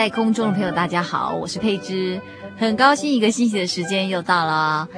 [0.00, 2.18] 在空中的朋友，大家好，我是佩芝，
[2.56, 4.88] 很高兴一个星期的时间又到了。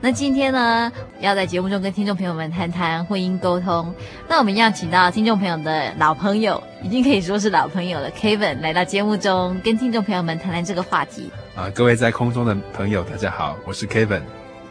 [0.00, 0.90] 那今天呢，
[1.20, 3.94] 要在节目中跟听众朋友们谈谈婚姻沟通。
[4.28, 11.30] 那我们一样请到听众朋友的老朋友，已经可以说是老朋友了，Kevin 来到节目中跟听众朋友们谈谈这个话题。
[11.54, 14.22] 啊，各位在空中的朋友，大家好，我是 Kevin，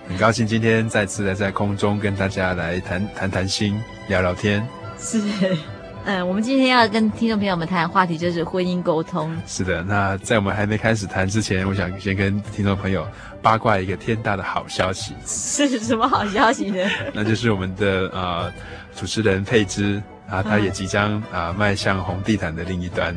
[0.05, 4.67] 很高兴今天再次的在空中跟大家来谈谈谈心，聊聊天。
[4.99, 5.21] 是。
[6.03, 9.35] 嗯，我们今天要跟听众朋友们谈的话题就是婚姻沟通。
[9.45, 13.07] 是的，那在我们还没开始谈之前，我想先跟听众朋友
[13.41, 15.13] 八卦一个天大的好消息。
[15.25, 16.83] 是什么好消息呢？
[17.13, 18.51] 那就是我们的呃
[18.95, 23.15] 主持人佩芝啊，她也即将啊、呃、迈向红地毯的另一端。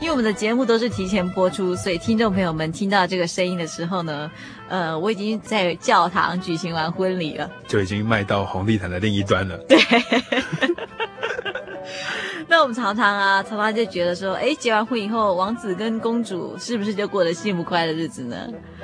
[0.00, 4.30] 因为我们的节目都是提前播出，所以听众朋友们听到这个声音的时候呢，
[4.68, 9.56] 呃，我已经在教堂举行完婚礼了，就已经迈到红地毯的另一端了。
[9.68, 9.78] 对。
[12.48, 18.36] 那我们常常啊，常常就觉得说，哎，结完婚以后，王子跟公主是不是就过得幸福快乐日子呢？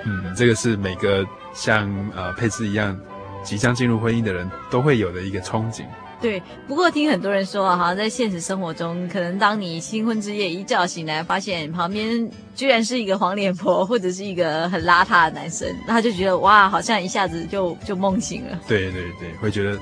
[0.05, 2.99] 嗯，这个是每个像呃佩斯一样
[3.43, 5.84] 即将进入婚姻的人都会有的一个憧憬。
[6.21, 18.60] 对，不过听很多人说啊，好像在现实生活中，可能当你新婚之夜一觉醒来，发现旁边居然是一个黄脸婆，或者是一个很邋遢的男生，那他就觉得哇，好像一下子就就梦醒了。
[18.69, 19.78] 对对对，会觉得。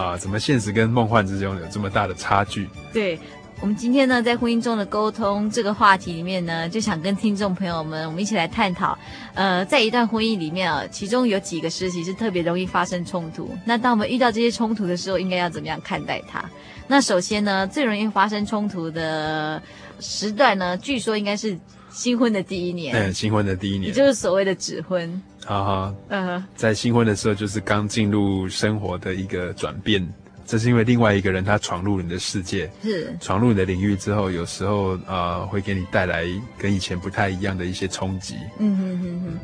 [0.00, 2.66] 啊，怎么现实跟梦幻之中有这么大的差距？
[2.90, 3.18] 对，
[3.60, 8.98] 我们今天呢，在婚姻中的沟通这个话题里面呢，就想跟听众朋友们，我们一起来探讨。
[9.34, 13.54] 呃，在一段婚姻里面啊，其中有几个时期是特别容易发生冲突。
[13.66, 16.42] 那当我们遇到这些冲突的时候，应该要怎么样看待它？
[16.88, 19.62] 那首先呢，最容易发生冲突的
[20.00, 21.56] 时段呢，据说应该是
[21.90, 22.96] 新婚的第一年。
[22.96, 25.22] 嗯，新婚的第一年，也就是所谓的指婚。
[25.46, 30.06] 好好，嗯哼，在新婚的时候，就是刚进入生活的一个转变，
[30.44, 36.24] 这是因为另外一个人他闯入你的世界，是闯入你的领域之后，有时候呃会给你带来
[36.58, 38.36] 跟以前不太一样的一些冲击。
[38.58, 39.38] 嗯哼哼哼。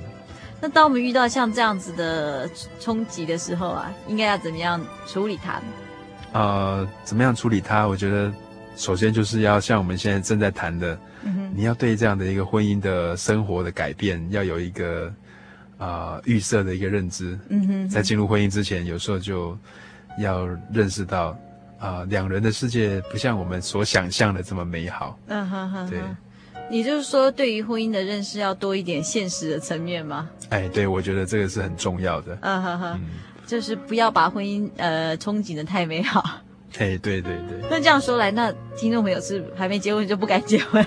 [0.60, 5.64] 那当我们遇到像这样子的冲击的时候啊，应该要怎么样处理它呢？
[6.32, 7.86] 呃，怎么样处理它？
[7.88, 8.32] 我觉得
[8.76, 10.98] 首先就是要像我们现在正在谈的，
[11.54, 15.12] 你要对这样的一个婚姻的生活的改变要有一个。
[15.78, 19.56] 啊、呃，预设的一个认知，嗯哼，哼，在进入婚姻之前，有时候就
[20.18, 21.28] 要认识到，
[21.78, 25.18] 啊、呃，两人的世界不像我们所想象的这么美好。
[25.26, 26.00] 嗯哼哼，对，
[26.70, 30.28] 也就是说，对于婚姻的认识要多一点现实的层面吗？
[30.48, 32.38] 哎，对，我觉得这个是很重要的。
[32.40, 33.00] 嗯哼哼，
[33.46, 36.22] 就是不要把婚姻呃憧憬的太美好。
[36.78, 37.58] 哎，对对对。
[37.70, 40.84] 那这样说来，那听众朋友是还没结婚就不敢结婚？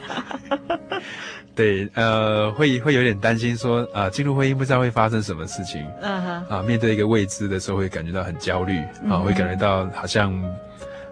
[1.56, 8.80] 对，呃，会会有点担心说，啊、呃，进入婚姻不知道会发生什么事情，嗯哼，啊，面对一个未知的时候，会感觉到很焦虑，
[9.10, 9.24] 啊、uh.
[9.24, 10.34] 会感觉到好像，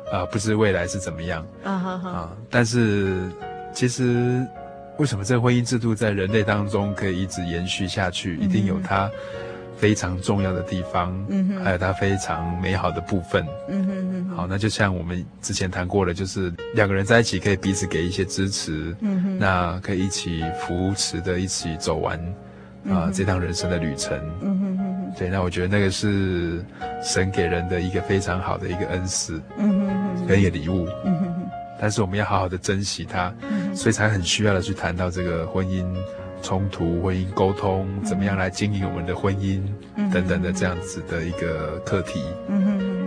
[0.10, 3.30] 啊、呃，不知未来是怎么样，嗯哼哼，啊，但是
[3.74, 4.46] 其实
[4.98, 8.40] 为什么这个婚姻制度在人类当中可以一直延续下去，uh.
[8.42, 9.12] 一定有它。
[9.78, 13.96] 非常重要的地方，嗯哼，还有它非常美好的部分，嗯哼
[14.30, 14.36] 哼。
[14.36, 22.20] 好，那就像我们之前谈过的，就是两个人在一起可以彼此给一些支持，嗯哼，那可以一起扶持的，一起走完
[22.90, 25.14] 啊、呃、这趟人生的旅程，嗯哼哼哼。
[25.18, 26.64] 对，那我觉得那个是
[27.02, 29.88] 神给人的一个非常好的一个恩赐，嗯哼
[30.18, 31.50] 哼，跟一个礼物，嗯哼哼。
[31.80, 35.86] 但是我们要好好的珍惜它，嗯，所以才很需要的去谈到这个婚姻
[36.42, 39.62] 冲突、婚姻沟通，怎么样来经营我们的婚姻
[40.14, 42.24] 等等的这样子的一个课题。
[42.48, 42.98] 嗯哼。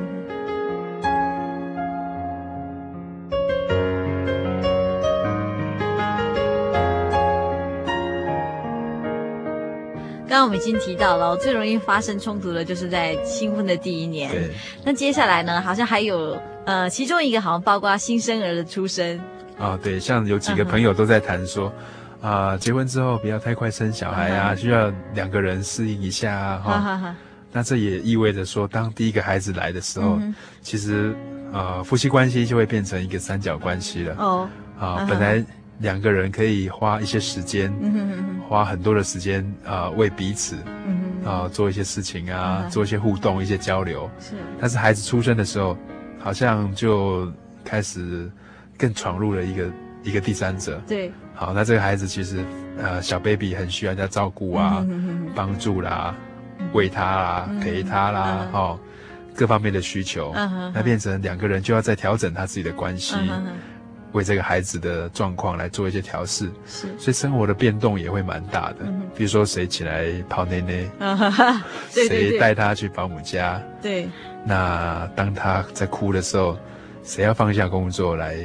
[10.29, 14.31] 刚刚我们已经提到了，最容易发生冲突的就是在新婚的第一年。
[14.31, 14.49] 对。
[14.85, 15.61] 那接下来呢？
[15.61, 19.19] 好像还有呃，其中一个好像包括新生儿的出生。
[19.59, 21.71] 啊、哦，对，像有几个朋友都在谈说，
[22.21, 24.57] 啊、uh 结婚之后不要太快生小孩啊，uh.
[24.57, 26.59] 需要两个人适应一下啊。
[26.61, 27.15] 哈、uh。
[27.53, 30.35] 那这也意味着说，当第一个孩子来的时候，uh.
[30.63, 31.15] 其实
[31.53, 34.15] 呃，夫妻关系就会变成一个三角关系了。
[34.19, 34.49] 哦。
[34.79, 35.45] 啊，本来。
[35.81, 40.55] 两个人可以花一些时间，嗯、花很多的时间啊、呃，为彼此，
[40.87, 44.07] 嗯啊、呃，做一些事情啊、嗯，做一些互动、一些交流。
[44.21, 44.35] 是。
[44.61, 45.75] 但是孩子出生的时候，
[46.19, 47.33] 好像就
[47.65, 48.31] 开始
[48.77, 49.71] 更闯入了一个
[50.03, 50.79] 一个第三者。
[50.87, 51.11] 对。
[51.41, 52.45] 好，那这个孩子其实
[52.77, 56.15] 呃，小 baby 很需要人家照顾啊，嗯、帮助啦，
[56.75, 58.81] 喂他啦，嗯、陪他啦，嗯、哦，
[59.35, 60.35] 各方面的需求。
[60.37, 60.71] 嗯。
[60.75, 63.17] 那变成两个人就要再调整他自己的关系。
[63.19, 63.47] 嗯
[64.13, 68.79] 为这个孩子的状况来做一些调试，是，所以生活的变动也会蛮大的。
[68.81, 74.09] 嗯，比如说谁起来泡奶奶，谁带他去保姆家，对。
[74.45, 76.59] 那当他在哭的时候，
[77.05, 78.37] 谁要放下工作来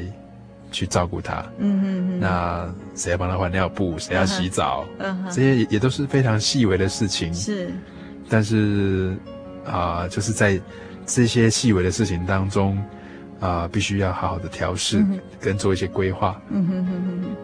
[0.76, 1.46] 去照顾他？
[1.60, 2.20] 嗯嗯嗯。
[2.20, 3.98] 那谁要帮他换尿布？
[3.98, 4.86] 谁要洗澡？
[5.32, 7.34] 这些也都是非常细微的事情。
[7.34, 7.72] 是。
[8.30, 9.16] 但是
[9.66, 10.60] 啊，呃，就是在
[11.06, 12.78] 这些细微的事情当中。
[13.42, 16.42] 啊、呃，必须要好好的调试、嗯，跟做一些规划。
[16.50, 17.36] 嗯哼哼哼哼，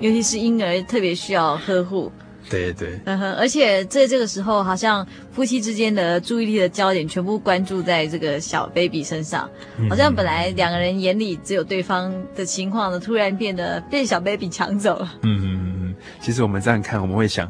[0.00, 2.10] 尤其是婴儿特别需要呵护。
[2.50, 2.98] 对对。
[3.04, 9.48] 嗯哼，而且在这个时候，好像夫妻之间的注意力的焦点全部关注在这个小 baby 身上，
[9.78, 15.12] 嗯、好像本来两个人眼里只有对方的情况呢，突然变得被小 baby 抢走了。
[15.22, 15.94] 嗯嗯嗯嗯。
[16.20, 17.46] 其实我们这样看，我们会想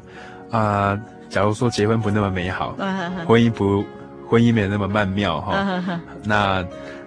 [0.50, 3.84] 啊、呃，假如说结婚不那么美好，嗯、婚姻不
[4.28, 6.66] 婚姻没有那么曼妙哈、嗯，那。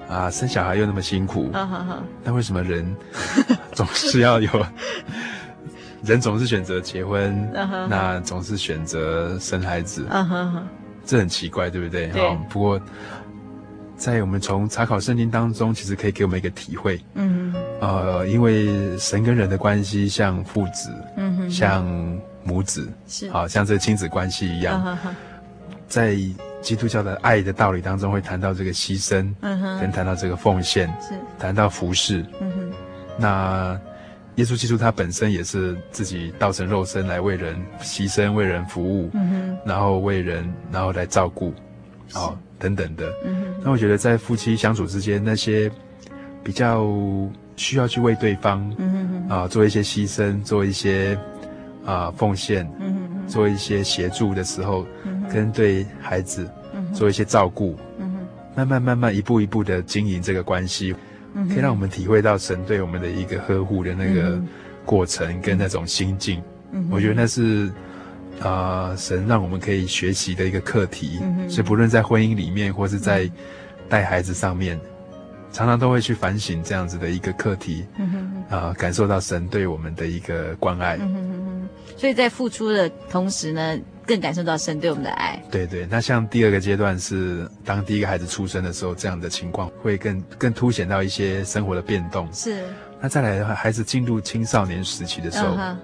[0.10, 2.02] 啊，生小孩又那么辛苦，那、
[2.32, 2.34] uh.
[2.34, 2.96] 为什么人
[3.76, 4.50] 总是要有？
[6.04, 7.88] 人总是选择结婚，uh -huh.
[7.88, 10.62] 那总是选择生孩子，uh -huh.
[11.06, 12.12] 这很奇怪，对不对？
[12.12, 12.82] 好，不过
[13.96, 17.00] 在我们从查考圣经当中，其实可以给我们一个体会。
[17.16, 17.88] 嗯、uh.
[17.88, 21.50] 呃，因为神跟人的关系像父子，嗯、uh -huh.
[21.50, 25.14] 像母子，是，好像这个亲子关系一样，uh -huh.
[25.88, 26.18] 在。
[26.60, 32.72] 基督教的爱的道理当中会谈到这个牺牲，嗯哼，跟谈到这个奉献，是谈到服侍，嗯哼。
[33.18, 33.80] 那
[34.38, 41.54] 耶稣基督他本身也是自己道成肉身来为人牺牲，为人服务，嗯，然后为人，然后来照顾，
[42.14, 43.54] 哦，等等的，嗯。
[43.64, 45.70] 那我觉得在夫妻相处之间，那些
[46.44, 46.88] 比较
[47.58, 48.68] 需要去为对方，
[49.30, 51.18] 啊，做一些牺牲，做一些
[51.86, 54.86] 啊奉献，嗯，做一些协助的时候。
[55.30, 56.50] 跟对孩子
[56.94, 58.26] 做一些照顾，嗯，
[58.56, 60.98] 慢慢慢慢一步一步的经营这个关系，嗯，
[61.48, 64.42] 可以让我们体会到神对我们的一个呵护的那个
[64.86, 66.42] 过程跟那种心境。
[66.72, 67.68] 嗯，我觉得那是
[68.40, 71.20] 啊，呃，神让我们可以学习的一个课题。
[71.22, 73.30] 嗯，所以不论在婚姻里面或是在
[73.88, 74.80] 带孩子上面，
[75.52, 77.86] 常常都会去反省这样子的一个课题。
[77.98, 80.98] 嗯哼，啊，呃，感受到神对我们的一个关爱。
[81.98, 85.42] 所以在付出的同时呢，更感受到神对我们的爱。
[85.52, 92.32] 对对，那像第二个阶段是当第一个孩子出生的时候，这样的情况会更更凸显到一些生活的变动。
[92.32, 92.64] 是。
[93.02, 95.76] 那再来的话，孩子进入青少年时期的时候，uh -huh.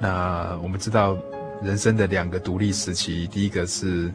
[0.00, 1.16] 那我们知道
[1.62, 4.08] 人生的两个独立时期，第一个是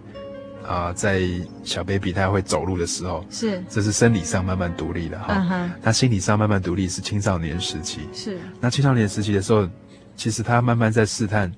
[0.64, 1.22] 啊、呃，在
[1.64, 5.34] 小 baby 他会走路的时候，是，这是生理上慢慢独立的哈。
[5.34, 5.70] Uh -huh.
[5.82, 8.02] 那心理上慢慢独立是青少年时期。
[8.14, 8.38] 是。
[8.60, 9.68] 那青少年时期的时候，
[10.16, 11.52] 其实他慢慢在试探。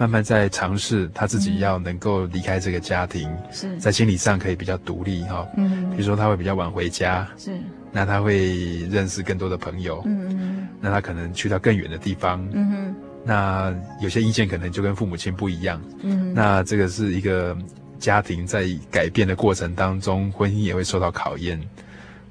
[0.00, 5.44] 慢慢在尝试他自己要能够离开这个家庭，是在心理上可以比较独立哈。
[5.56, 7.58] 嗯，比如说他会比较晚回家，是，
[7.90, 17.58] 那他会认识更多的朋友，嗯嗯，那他可能去到更远的地方，嗯哼，那有些意见可能就跟父母亲不一样，嗯，那这个是一个
[17.98, 21.60] 家庭在改变的过程当中，婚姻也会受到考验。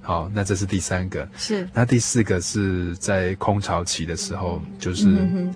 [0.08, 1.28] 好，那这是第三个。
[1.36, 1.68] 是。
[1.74, 5.06] 那第四个是在空巢期的时候，就是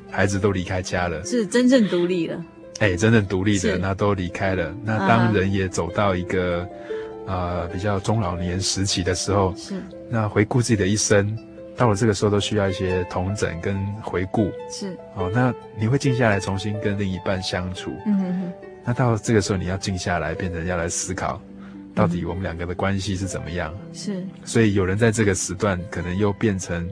[0.10, 2.36] 孩子都离开家了，是真正独立了。
[2.80, 4.76] 哎、欸，真正独立的，那都离开了。
[4.84, 6.64] 那当人也走到一个
[7.26, 9.82] 啊、呃、比较中老年时期的时候，是。
[10.10, 11.34] 那回顾自己的一生，
[11.78, 14.52] 到了这个时候都需要一些同整跟回顾。
[14.70, 14.98] 是。
[15.16, 17.94] 哦，那你会静下来重新跟另一半相处。
[18.06, 18.54] 嗯哼哼。
[18.84, 21.42] 那到这个时候你要静下来，变成要来思考。
[21.94, 23.74] 到底我们两个的关系是怎么样？
[23.94, 26.90] 是，所以有人在这个时段可能又变成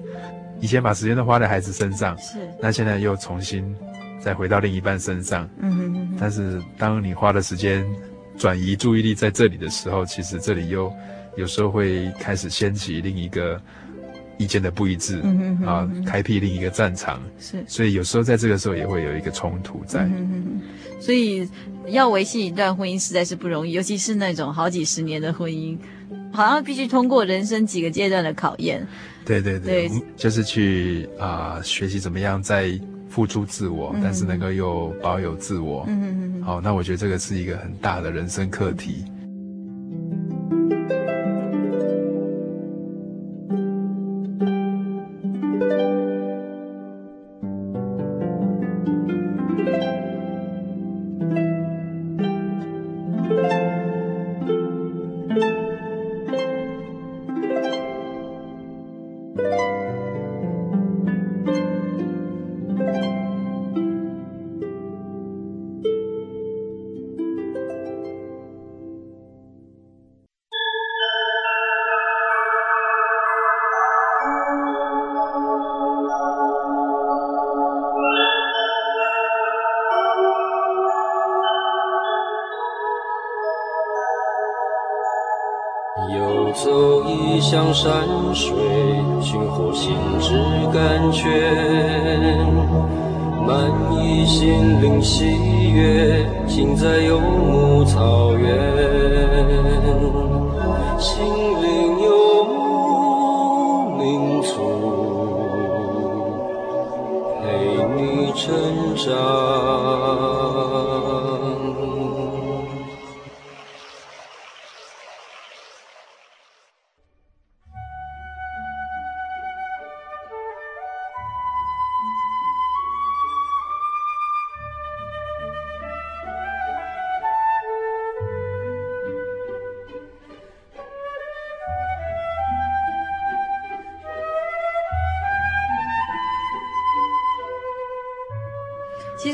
[0.59, 3.75] 以前把时间都花在孩子身上，是，那现在又重新
[4.19, 5.49] 再回到另一半身上。
[5.59, 6.17] 嗯哼哼。
[6.19, 7.85] 但是当你花的时间
[8.37, 10.93] 转移注意力在这里的时候，其实这里又
[11.37, 13.61] 有时候会开始掀起另一个
[14.39, 17.21] 意见的不一致，嗯哼哼哼啊，开辟另一个战场。
[17.39, 17.63] 是。
[17.67, 19.99] 所以有时候在这个时候也会有一个冲突在。
[20.05, 20.61] 嗯哼哼。
[20.99, 21.47] 所以
[21.89, 25.77] 要维系一段婚姻实在是不容易，尤其是那种好几十年的婚姻。
[26.31, 28.85] 好像必须通过人生几个阶段的考验，
[29.25, 32.79] 对对对，对就是去啊、呃、学习怎么样在
[33.09, 35.85] 付出自我，嗯、但是能够又保有自我。
[35.87, 36.43] 嗯嗯嗯。
[36.43, 39.03] 好，那我觉得这个是一个很大的人生课题。
[39.05, 39.18] 向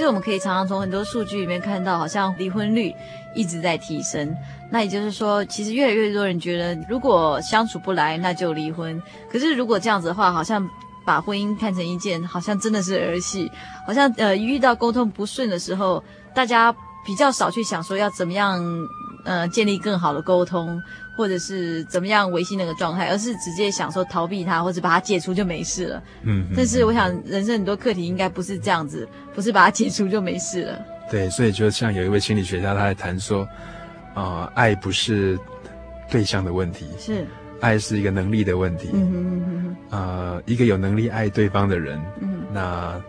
[0.07, 2.93] 我们可以常常从很多数据里面看到，好像离婚率
[3.35, 4.35] 一直在提升。
[4.71, 9.01] 那也就是说，其实越来越多人觉得，如果相处不来，那就离婚。
[9.31, 10.67] 可是如果这样子的话，好像
[11.05, 13.51] 把婚姻看成一件好像真的是儿戏，
[13.85, 18.59] 好像呃遇到沟通不顺的时候，大家比较少去想说要怎么样
[19.25, 20.81] 呃建立更好的沟通。
[21.17, 26.03] 或者是怎么样维系那个状态，而是直接想说逃避它，或者把它解除就没事了。
[26.23, 30.85] 嗯，但是我想人生很多课题应该不是这样子，不是把它解除就没事了。
[31.09, 33.43] 对，所以就像有一位心理学家他在谈说，
[34.13, 35.39] 啊、呃，爱不是
[36.11, 37.25] 对象的问题，是
[37.61, 38.89] 爱是一个能力的问题。
[38.91, 39.75] 嗯哼嗯哼。
[39.91, 43.01] 呃，一个有能力爱对方的人，嗯，那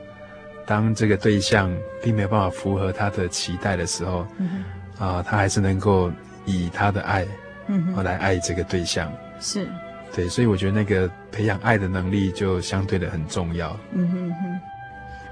[0.65, 4.63] 当这个对象并没有办法符合他的期待的时候，嗯
[4.99, 6.11] 啊、呃，他还是能够
[6.45, 7.27] 以他的爱。
[7.69, 9.69] 嗯，我来爱这个对象，是，
[10.15, 13.77] 对，所以我觉得那个培养爱的能力就相对的很重要。
[13.91, 14.61] 嗯哼哼，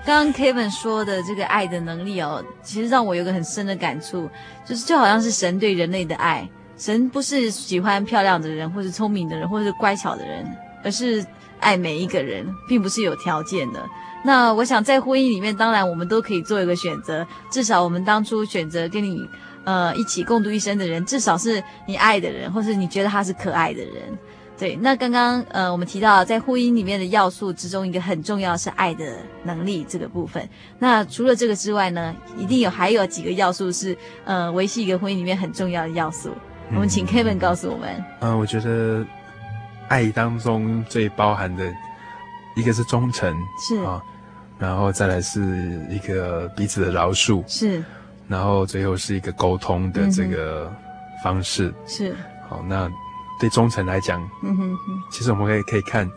[0.05, 4.29] 刚刚 Kevin 说的这个爱的能力哦，其实让我有个很深的感触，
[4.65, 10.45] 就是就好像是神对人类的爱，神不是喜欢漂亮的人，或是聪明的人，或是乖巧的人，
[10.83, 11.25] 而是
[11.61, 13.81] 爱每一个人，并不是有条件的。
[14.25, 19.25] 那我想在婚姻里面，当然我们都可以做一个选择，至少我们当初选择跟你。
[19.65, 23.95] 呃，一起共度一生的人，至少是你爱的人，或是你觉得他是可爱的人。
[24.57, 30.49] 对，那刚刚呃，我们提到在婚姻里面的要素之中，一个很重要是爱的能力这个部分。
[30.79, 36.31] 那除了这个之外呢，一定有还有几个要素是呃，维系一个婚姻里面很重要的要素。
[36.71, 37.89] 我们请 Kevin 告诉我们。
[38.21, 39.05] 嗯、呃，我觉得
[39.89, 41.65] 爱当中最包含的
[42.55, 44.01] 一个是忠诚，是啊，
[44.57, 47.83] 然后再来是一个彼此的饶恕，是。
[48.29, 50.73] 然后最后是一个沟通的这个
[51.23, 52.17] 方式，嗯、是。
[52.49, 52.65] 好。
[52.69, 52.91] 那
[53.41, 56.09] 对忠诚来讲，嗯哼哼，其实我们可以可以看，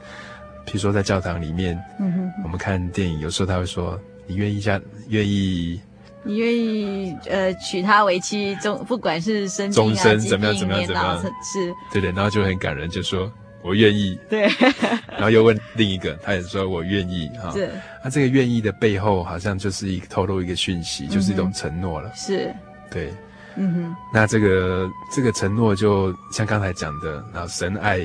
[0.66, 5.82] 比如说在教堂里面，嗯哼，我们看电影，有时候他会说：“你愿意嫁，愿意，
[6.24, 13.32] 你愿意呃娶她为妻，终不管是生终身怎么样怎么样怎么样，是，对对，然后就很感人，就说。”
[13.68, 14.48] 我愿意，对，
[15.12, 17.52] 然后又问另一个，他也说我愿意啊。
[17.52, 17.70] 是，
[18.04, 22.10] 那这个愿意的背后，好像就是一个透露一个讯息，嗯，就是一种承诺了。
[22.16, 22.56] 是，
[22.90, 23.14] 对，
[23.58, 23.96] 嗯哼。
[24.14, 28.00] 那这个这个承诺，就像刚才讲的，然后神爱，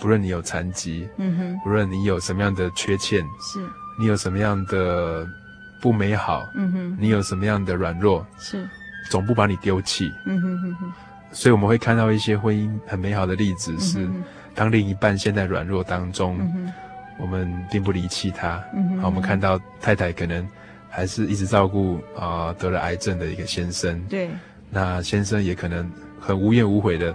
[0.00, 3.60] 不论你有残疾，嗯哼，不论你有什么样的缺陷，是，
[3.98, 5.24] 你有什么样的
[5.80, 8.68] 不美好，嗯哼，你有什么样的软弱，是，
[9.10, 10.92] 总不把你丢弃，嗯哼哼哼。
[11.30, 14.00] 所以我们会看到一些婚姻很美好的例子是。
[14.00, 14.24] 嗯
[14.58, 16.72] 当另一半陷在软弱当中，嗯、
[17.16, 18.60] 我们并不离弃他。
[18.74, 20.44] 嗯、好，我们看到太太可能
[20.90, 24.02] 还是一直照顾啊、呃、得了癌症的一个先生。
[24.08, 24.28] 对，
[24.68, 25.88] 那先生也可能
[26.18, 27.14] 很无怨无悔的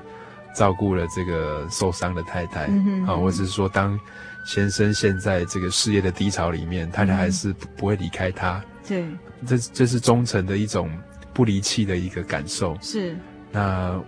[0.56, 2.62] 照顾了这个受伤的太太。
[3.06, 4.00] 啊，或者是说，当
[4.46, 8.64] 先生陷在这个事业的低潮里面，太太还是不，不会离开他。
[8.88, 9.04] 对，
[9.46, 10.90] 这这是忠诚的一种
[11.34, 12.78] 不离弃的一个感受。
[12.82, 13.18] 是，
[13.52, 14.02] 那。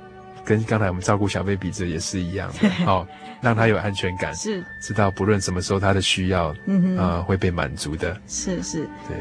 [0.48, 3.08] 跟刚才我们照顾小 baby 这也是一样的， 好、哦，
[3.42, 4.64] 让他有安全感，是。
[4.80, 9.18] 知道不论什么时候他的需要，嗯哼，啊、呃，会被满足的，是是，对。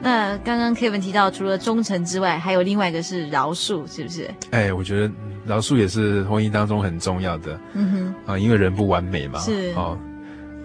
[0.00, 4.30] 那刚刚 Kevin 提到，除了忠诚之外，还有另外一个是饶恕，是不是？
[4.50, 5.10] 哎，我觉得
[5.46, 9.72] 饶恕也是婚姻当中很重要的，嗯哼，啊、呃，因为人不完美嘛，是。
[9.76, 9.98] 哦。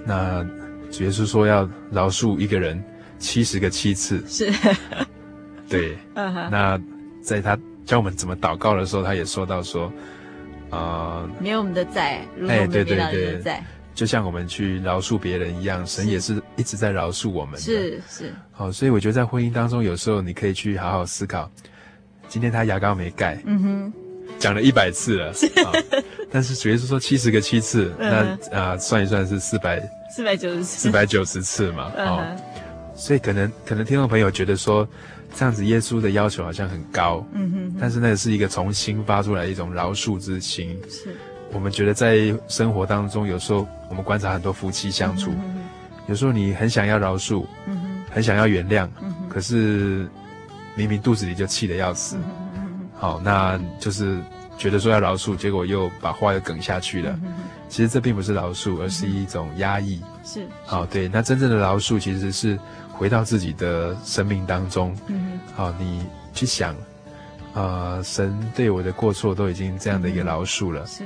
[0.06, 0.46] 那
[0.92, 2.84] 主耶稣说要饶恕一个人
[3.18, 4.52] 七十个七次，是，
[5.68, 6.80] 对， 那
[7.22, 7.58] 在他。
[7.86, 9.92] 教我们怎么祷告的时候，他也说到说，
[10.74, 13.64] 啊、呃，免我们的在，如同我们免了人的债，
[13.94, 17.60] 就像我们去饶恕别人一样，神也是一直在饶恕我们的。
[17.60, 18.34] 是是。
[18.52, 21.50] 好，所以我觉得在婚姻当中，有时候你可以去好好思考，
[22.28, 23.94] 今天他牙膏没盖，嗯哼，
[24.40, 25.34] 讲了一百次了，
[26.32, 29.80] 但是主耶稣说七十个七次，那啊、呃、算一算是四百
[30.16, 32.26] 四百九十次，四百九十次嘛，哦，
[32.96, 34.88] 所以可能可能听众朋友觉得说。
[35.36, 40.80] 这样子，耶稣的要求好像很高，嗯哼，但是那是一个从心发出来一种饶恕之心。
[40.88, 41.16] 是，
[41.52, 45.32] 我们觉得在生活当中，有时候我们观察很多夫妻相处，
[46.08, 48.88] 有时候你很想要饶恕，嗯哼，很想要原谅，
[49.28, 50.08] 可是
[50.76, 52.16] 明明肚子里就气得要死，
[52.56, 54.20] 嗯好，那就是
[54.58, 57.20] 觉得说要饶恕，结果又把话又梗下去了。
[57.70, 60.00] 其实这并不是饶恕，而是一种压抑。
[60.24, 62.58] 是，好，对，那真正的饶恕其实是。
[62.96, 66.76] 回到自己的生命当中，嗯，好，你去想，
[67.54, 71.04] 呃，神对我的过错都已经这样的一个饶恕了，是，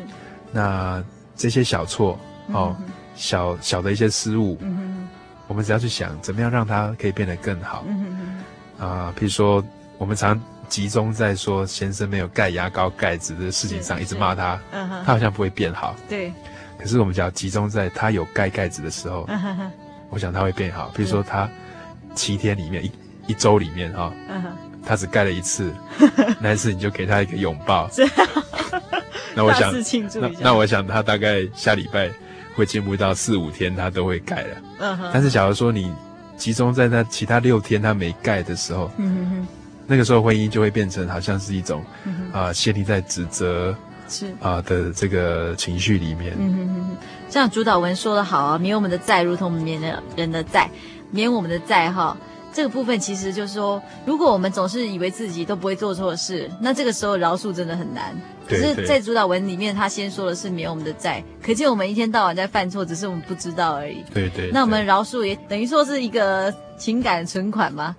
[0.51, 1.03] 那
[1.36, 2.20] 这些小错，
[2.51, 2.75] 哦，
[3.15, 5.08] 小小的一些失误，嗯，
[5.48, 8.44] 我们只要去想，怎么样让它可以变得更好，嗯，
[8.77, 9.63] 啊，譬如说，
[9.98, 16.34] 我们常集中在说先生没有盖牙膏盖子的事情上，一直骂他，嗯，他好像不会变好，对，
[16.77, 19.72] 可是我们只要集中在他有盖盖子的时候，嗯，
[20.09, 21.50] 我想他会变好，比如说他。
[22.18, 22.92] 七天里面，一
[23.27, 24.50] 一周里面哈、哦，uh huh.
[24.84, 25.72] 他只盖了一次，
[26.42, 27.88] 那一次你就给他一个拥抱。
[29.36, 29.72] 那我想，
[30.20, 32.10] 那那我想他大概下礼拜
[32.56, 34.56] 会进步到四五天，他都会盖了。
[34.80, 35.94] 嗯哼但是假如说你
[36.36, 39.46] 集中在那其他六天他没盖的时候，uh huh.
[39.86, 41.84] 那个时候婚姻就会变成好像是一种
[42.34, 43.75] 啊、uh 陷溺在指责
[44.10, 46.34] 是啊、呃、的这个情绪里面。
[46.40, 46.98] 嗯哼哼，
[47.30, 50.70] 像主导文说的好啊，没有我们的债，如同我们免了人的债。
[51.11, 52.17] 免我们的债哈，
[52.53, 58.15] 这个部分其实就是说，如果我们总是以为自己都不会做错事，那这个时候饶恕真的很难。
[58.48, 64.01] 可是，在主导文里面，他先说的是免我们的债，可见我们一天到晚在犯错，只是我们不知道而已。
[64.13, 64.50] 对对。
[64.53, 67.93] 那我们饶恕也等于说是一个情感存款吗？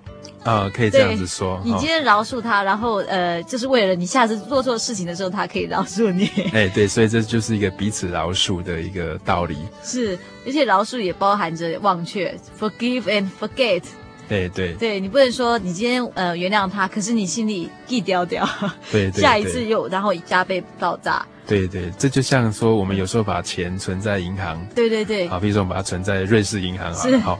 [0.45, 1.61] 啊、呃，可以这样子说。
[1.65, 6.31] 你今天饶恕他，然后呃，就是为了你下次做错事情的时候，他可以饶恕你。
[6.53, 9.57] 哎，对，所以这就是一个彼此饶恕的一个道理。
[9.83, 13.83] 是，而且饶恕也包含着忘却，forgive and forget。
[14.29, 18.47] 对对对，你不能说你今天呃原谅他，可是你心里记掉掉。
[18.93, 21.27] 对，对，下一次又然后加倍爆炸。
[21.47, 24.63] 对对，这就像说我们有时候把钱存在银行。
[24.75, 25.27] 对对对。
[25.29, 26.93] 好，比如说我们把它存在瑞士银行。
[26.93, 27.21] 啊。
[27.21, 27.39] 好。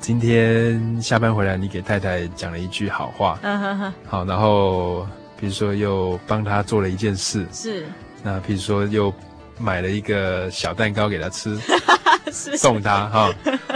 [0.00, 5.06] 今天下班回来，你给太太讲了一句好话，嗯哼哼，好，然后
[5.38, 7.86] 比如说又帮她做了一件事，是，
[8.22, 9.12] 那比如说又
[9.58, 11.58] 买了一个小蛋糕给她吃，
[12.32, 13.30] 送她哈，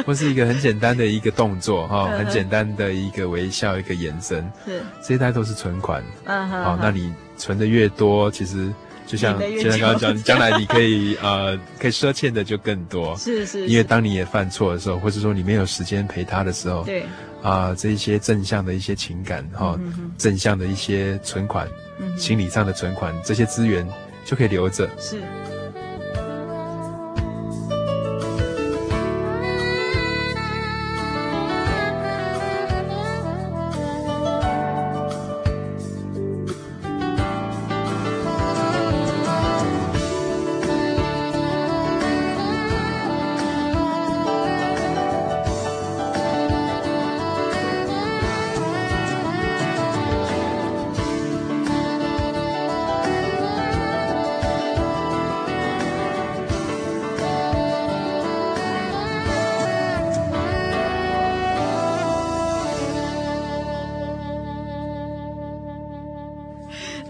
[0.07, 8.73] 或是一个很简单的一个动作哈，很简单的一个微笑，一个眼神，是，这些都是存款，嗯哼，好，那你存的越多，其实。
[9.07, 13.17] 就像现在刚刚讲， 将来你可以呃，可以赊欠的就更多。
[13.17, 13.67] 是是，是。
[13.69, 17.03] 因为当你也犯错的时候，或者说你没有时间陪他的时候，对。
[17.43, 23.87] 啊、呃，这一些正向的一些情感哈，嗯、正向的一些存款，嗯、心理上的存款，这些资源
[24.25, 24.89] 就可以留着。
[24.99, 25.21] 是。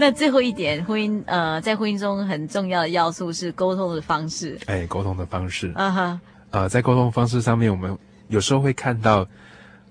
[0.04, 4.58] 那最后一点，婚姻呃，在婚姻中很重要的要素是沟通的方式。
[4.66, 5.72] 哎，沟通的方式。
[5.74, 6.20] 啊哈、
[6.52, 6.58] uh。
[6.58, 7.96] 呃，在沟通方式上面，我们
[8.28, 9.20] 有时候会看到，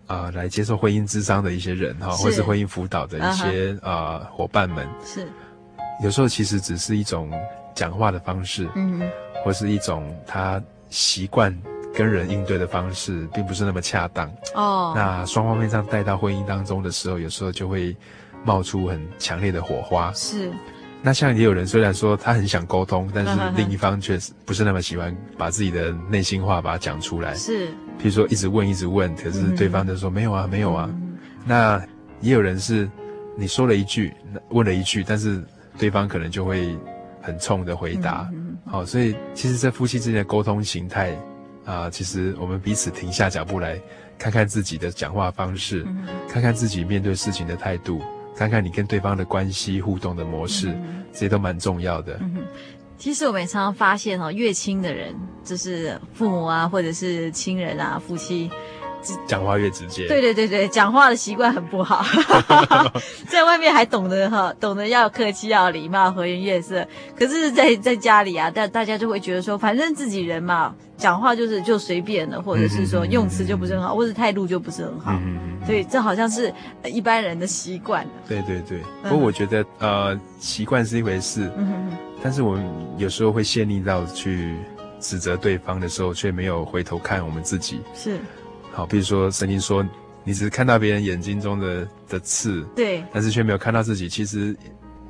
[0.05, 5.27] 啊、呃、来接受婚姻智商的一些人哈，或是婚姻辅导的一些啊、呃、伙伴们，是
[6.03, 7.31] 有时候其实只是一种
[7.73, 9.09] 讲话的方式，嗯哼，
[9.43, 11.51] 或是一种他习惯
[11.91, 14.93] 跟人应对的方式，并不是那么恰当哦。
[14.95, 17.97] 那双方面上带到婚姻当中的时候，有时候就会
[18.43, 20.51] 冒出很强烈的火花，是。
[21.05, 27.35] 那像也有人虽然说他很想沟通，但是另一方确实不是那么喜欢把自己的内心话把它讲出来。
[27.35, 27.67] 是，
[27.99, 30.89] 譬如说一直问一直问，可是对方就说、嗯、没有啊没有啊。
[30.93, 31.85] 嗯、那
[32.21, 32.89] 也有人是
[33.35, 34.13] 你说了一句，
[34.51, 35.43] 问了一句，但是
[35.77, 36.73] 对方可能就会
[37.21, 38.29] 很冲的回答。
[38.65, 41.11] 好、所以其实，在夫妻之间的沟通形态
[41.65, 43.77] 啊、呃，其实我们彼此停下脚步来
[44.17, 48.01] 看看自己的讲话方式，嗯、看看自己面对事情的态度。
[48.35, 52.17] 看看你跟对方的关系互动的模式，嗯、这些都蛮重要的。
[52.21, 52.37] 嗯，
[52.97, 58.49] 其实我们也常常发现哦，越亲的人，就是父母啊，或者是亲人啊，夫妻，
[59.27, 60.07] 讲话越直接。
[60.07, 62.05] 对对对对，讲话的习惯很不好，
[63.27, 66.87] 在外面还懂得哈，懂得要客气，要礼貌，和颜悦色。
[67.17, 70.75] 可是在，在在家里啊，大大家就会觉得说，反正自己人嘛。
[70.95, 76.53] 讲话就是就随便了，或者是说用词就不是很好，嗯、或者态度就不是很好，嗯、所以这好像是
[76.85, 78.07] 一般人的习惯。
[78.25, 82.63] 对对对，不过我觉得、嗯、呃，习惯是一回事，嗯、但是我们
[82.97, 84.55] 有时候会陷溺到去
[84.99, 87.81] 指责对方的时候，却没有回头看我们自己。
[87.93, 88.17] 是，
[88.73, 89.85] 好，比如说圣经说，
[90.25, 94.53] 你只是看到别人眼睛中的的刺，对，但是却没有看到自己，其实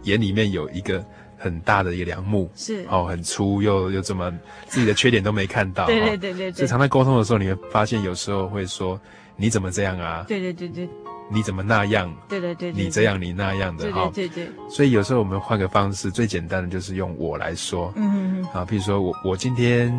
[0.04, 1.04] 眼里面有一个。
[1.36, 4.32] 很大的一个梁木是哦，很粗又又这么
[4.65, 6.52] 自己的缺点都没看到，对对对对对。
[6.54, 8.97] 所以常常沟通的时候，你会发现有时候会说
[9.36, 10.23] 你怎么这样啊？
[10.26, 10.88] 对对对对。
[11.30, 12.15] 你怎么那样？
[12.30, 12.71] 对对对。
[12.71, 14.10] 你这样你那样的哈。
[14.15, 14.54] 对对对。
[14.69, 17.91] 所以有时候我们换个方式，最简单的就是用我来说。
[17.97, 18.43] 嗯嗯嗯。
[18.54, 19.93] 啊，譬如说我我今天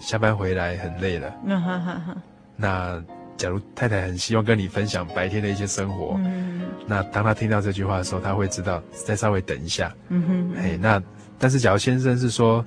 [0.00, 1.34] 下班回来很累了。
[1.46, 2.14] 嗯哈哈哈。
[2.56, 3.02] 那
[3.36, 6.16] 假如太太很希望跟你分享白天的一些生活。
[6.24, 6.62] 嗯。
[6.86, 9.94] 那当他听到这句话的时候，他会知道再稍微等一下。
[10.08, 10.56] 嗯哼。
[10.56, 11.02] 哎，那。
[11.36, 12.64] 但是，假如先生是说，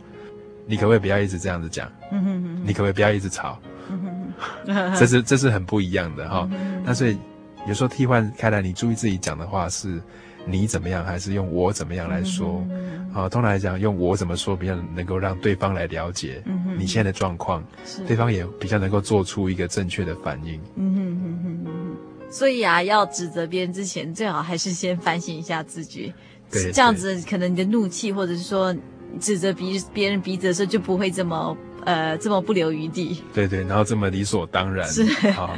[0.66, 1.90] 你可不可以不要一直这样子讲？
[2.12, 3.58] 嗯哼哼，你可不可以不要一直吵？
[3.90, 4.34] 嗯
[4.66, 6.84] 哼哼， 这是这是很不一样的哈、嗯。
[6.84, 7.18] 那所以
[7.66, 10.02] 有时候替换开来，你注意自己讲的话是
[10.50, 12.66] 你怎么样，还是用我怎么样来说？
[12.70, 16.42] 嗯、啊，通常来讲，用我怎么说比较能够让对方来了解
[16.78, 20.60] 你现在的状况，是对方也比较能够做出一个正确的反应。
[20.76, 21.98] 嗯哼哼哼哼。
[22.30, 26.14] 所以啊，要指责别人之前，最好还是先反省一下自己。
[26.52, 28.76] 对，这样子可能你的怒气，或者是说
[29.20, 33.24] 指责别别人鼻子的时候，就不会这么呃这么不留余地。
[33.34, 34.88] 对对，然后这么理所当然。
[34.88, 35.58] 是好，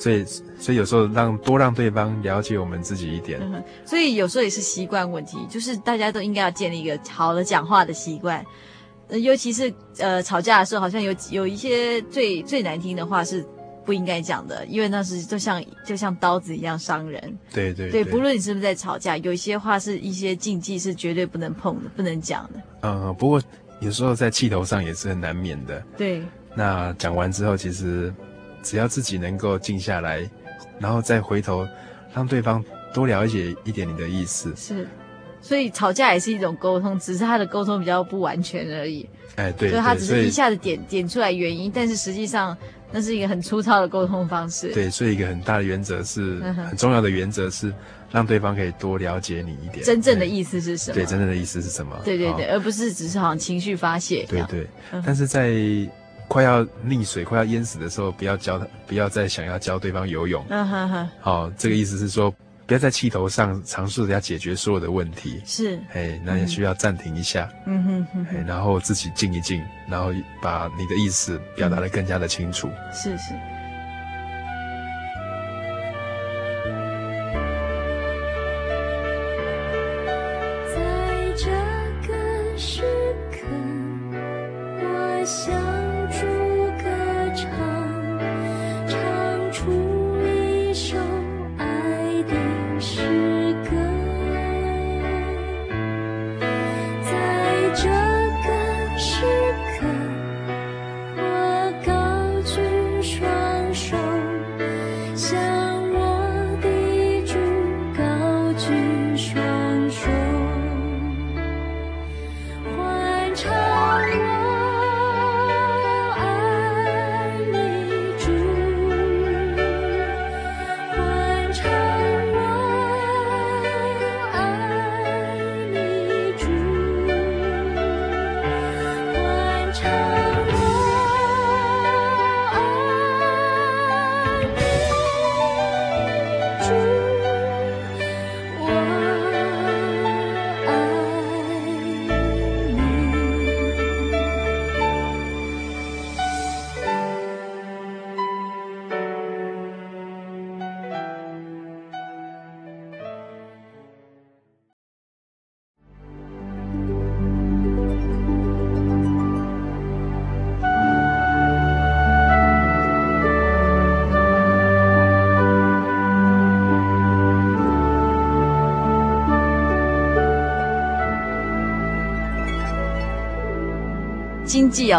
[0.00, 0.24] 所以
[0.58, 3.38] 所以有时候让多让对方了解我们自己一点。
[3.40, 8.44] 嗯，所以有时候也是习惯问题，就是大家都应该要建立一个好的讲话的习惯。
[9.08, 13.46] 呃，尤其是呃吵架的时候，好像有有一些最最难听的话是。
[13.82, 17.20] 不应该讲的，因为那是就像就像刀子一样伤人。
[17.52, 22.60] 对对对，对，不论你是不是在吵架，有一些话是一些禁忌，是绝对不能碰的，不能讲的。
[22.82, 23.42] 嗯，不过
[23.80, 25.82] 有时候在气头上也是很难免的。
[25.96, 26.22] 对。
[26.54, 28.14] 那讲完之后，其实
[28.62, 30.28] 只要自己能够静下来，
[30.78, 31.66] 然后再回头
[32.14, 34.52] 让对方多了解一点你的意思。
[34.56, 34.86] 是。
[35.42, 39.08] 所以吵架也是一种沟通，只是他的沟通比较不完全而已。
[39.36, 39.70] 哎，对。
[39.70, 42.56] 所以他只是一下子点点出来原因，但是实际上。
[42.92, 44.74] 那是一个很粗糙的沟通方式。
[44.74, 47.72] 对，所以一个很大的原则是，很重要的原则是，
[48.10, 49.84] 让对方可以多了解你一点。
[49.84, 50.94] 真正的意思是什么？
[50.96, 51.96] 对，真正的意思是什么？
[52.04, 54.26] 对对对，而不是只是好像情绪发泄。
[54.28, 54.66] 对对，
[55.06, 55.52] 但是在
[56.30, 60.46] 快要溺水、快要淹死的时候，不要教他，不要再想要教对方游泳。
[60.48, 61.08] 嗯哼哼。
[61.18, 62.32] 好，这个意思是说。
[62.66, 73.34] 不要在气头上尝试着要解决所有的问题，是，哎，那也需要暂停一下，嗯哼哼，哎，然后自己静一静，然后把你的意思表达的更加的清楚，嗯、是是。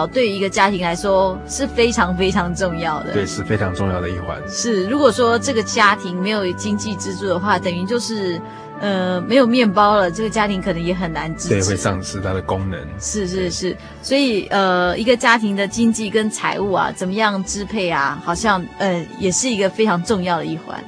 [0.08, 3.14] 对于一个家庭来说是非常非常重要的。
[3.14, 4.42] 对，是非常重要的一环。
[4.48, 8.42] 是，如果说这个家庭没有经济支柱的话，等于就是。
[8.84, 11.50] 呃，没有面包了，这个家庭可能也很难支持。
[11.50, 12.80] 对，会丧失它的功能。
[13.00, 20.84] 是是是，所以呃，一个家庭的经济跟财务啊，怎么样支配啊，好像呃，也是一个非常重要的一环。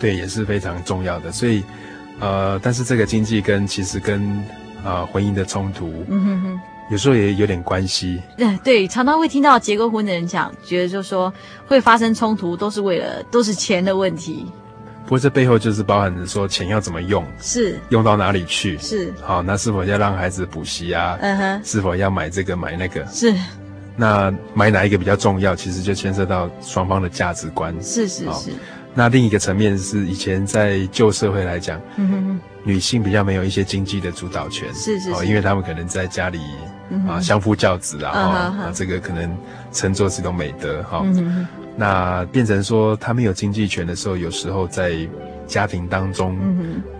[0.00, 1.30] 对，也是非常重要的。
[1.30, 1.62] 所以
[2.18, 4.26] 呃，但是这个经济跟其实跟
[4.82, 8.20] 啊、呃、婚姻的冲突，嗯哼哼，有时候也有点关系。
[8.36, 11.32] 对 对，常常会听到结过婚的人讲，觉得就是说
[11.66, 14.46] 会发生冲突，都是为了都是钱的问题。
[15.04, 21.18] 不过这背后就是包含着说钱要怎么用，是用到哪里去，是好，那是否要让孩子补习啊？
[21.20, 23.04] 嗯哼，是否要买这个买那个？
[23.12, 23.34] 是，
[23.96, 25.54] 那买哪一个比较重要？
[25.54, 27.74] 其实就牵涉到双方的价值观。
[27.82, 28.50] 是是是。
[28.94, 34.72] 那另一个层面是以前在旧社会来讲，嗯哼哼，女性比较没有一些经济的主导权。
[34.74, 36.38] 是是，因为他们可能在家里
[37.08, 39.36] 啊相夫教子啊，啊这个可能
[39.72, 41.02] 称作是一种美德哈。
[41.04, 44.92] 嗯那变成说他们有经济权的时候，有时候在
[45.46, 46.38] 家庭当中，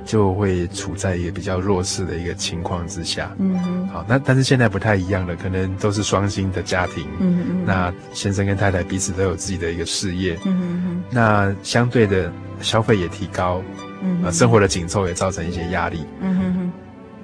[0.05, 3.35] 就会处在一个比较弱势的一个情况之下。
[3.39, 3.89] 嗯哼。
[3.89, 7.07] 好，那但是现在不太一样了，可能都是双薪的家庭。
[7.21, 7.65] 嗯哼。
[7.65, 10.39] 那先生跟太太彼此都有自己的一个事业。
[10.45, 11.03] 嗯哼。
[11.11, 12.31] 那相对的
[12.61, 13.63] 消费也提高。
[14.03, 14.33] 嗯哼。
[14.33, 16.05] 生活的紧凑也造成一些压力。
[16.21, 16.73] 嗯哼。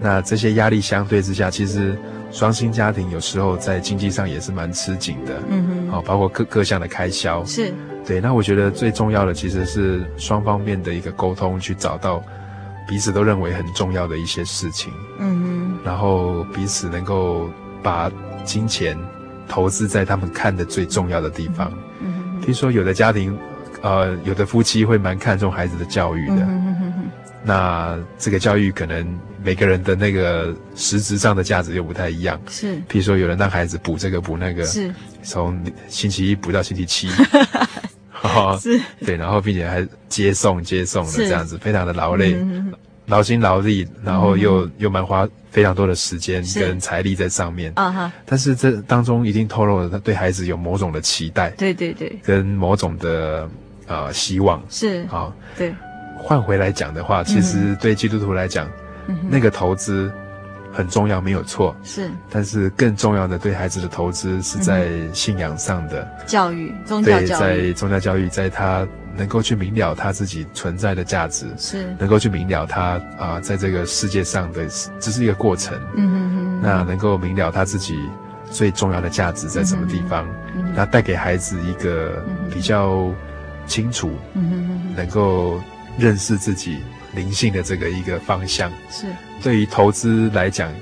[0.00, 1.96] 那这些压力相对之下，其实。
[2.32, 7.74] 双薪家庭有时候在经济上也是蛮吃紧的，嗯哼，好，包括各各项的开销，是，
[8.06, 8.20] 对。
[8.20, 12.22] 那我觉得最重要的其实是双方面的一个沟通，去找到
[12.86, 17.50] 彼此都认为很重要的一些事情，嗯哼，然后彼此能够
[17.82, 18.08] 把
[18.44, 18.96] 金钱
[19.48, 22.40] 投资在他们看的最重要的地方，嗯哼。
[22.42, 23.36] 听说有的家庭，
[23.82, 27.04] 呃，有的夫妻会蛮看重孩子的教育的，嗯哼哼哼，
[27.42, 29.18] 那这个教育可能。
[29.42, 32.76] 每个人的那个实质上的价值又不太一样，是。
[32.88, 34.92] 譬如说，有人让孩子补这个补那个，是。
[35.22, 37.08] 从星期一补到星期七，
[38.60, 38.80] 是。
[39.04, 42.36] 对，然后并且还接送接送的这样子，非常的劳累，
[43.06, 48.12] 劳心劳力，然后又又蛮花非常多的时间跟财力在上面啊哈。
[48.26, 53.48] 但是这当中一定透露了他对孩子有某种的期待，对对对，跟某种的
[53.86, 55.74] 呃希望是啊，对。
[56.22, 58.70] 换回来讲的话，其实对基督徒来讲。
[59.28, 60.12] 那个投资
[60.72, 61.74] 很重要，没有错。
[61.82, 68.86] 是，但是更重要的对孩子的投资是在信仰上的教育，宗教教育，在宗教教育，在他
[69.16, 72.82] 能够去明了他自己存在的价值，是能够去明了他
[73.18, 74.64] 啊、呃，在这个世界上的
[75.00, 75.76] 只是一个过程。
[75.96, 76.60] 嗯哼哼。
[76.62, 77.98] 那能够明了他自己
[78.50, 80.28] 最重要的价值在什么地方？
[80.76, 83.10] 那带给孩子一个比较
[83.66, 85.60] 清楚，嗯能够
[85.98, 86.78] 认识自己。
[87.14, 88.70] 灵性的这个一个方向。
[88.90, 89.06] 是，
[89.42, 90.72] 对于投资来讲，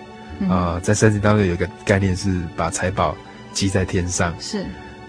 [0.48, 3.16] 啊、在圣经当中有一个概念是把财宝
[3.52, 4.64] 积在天上，是，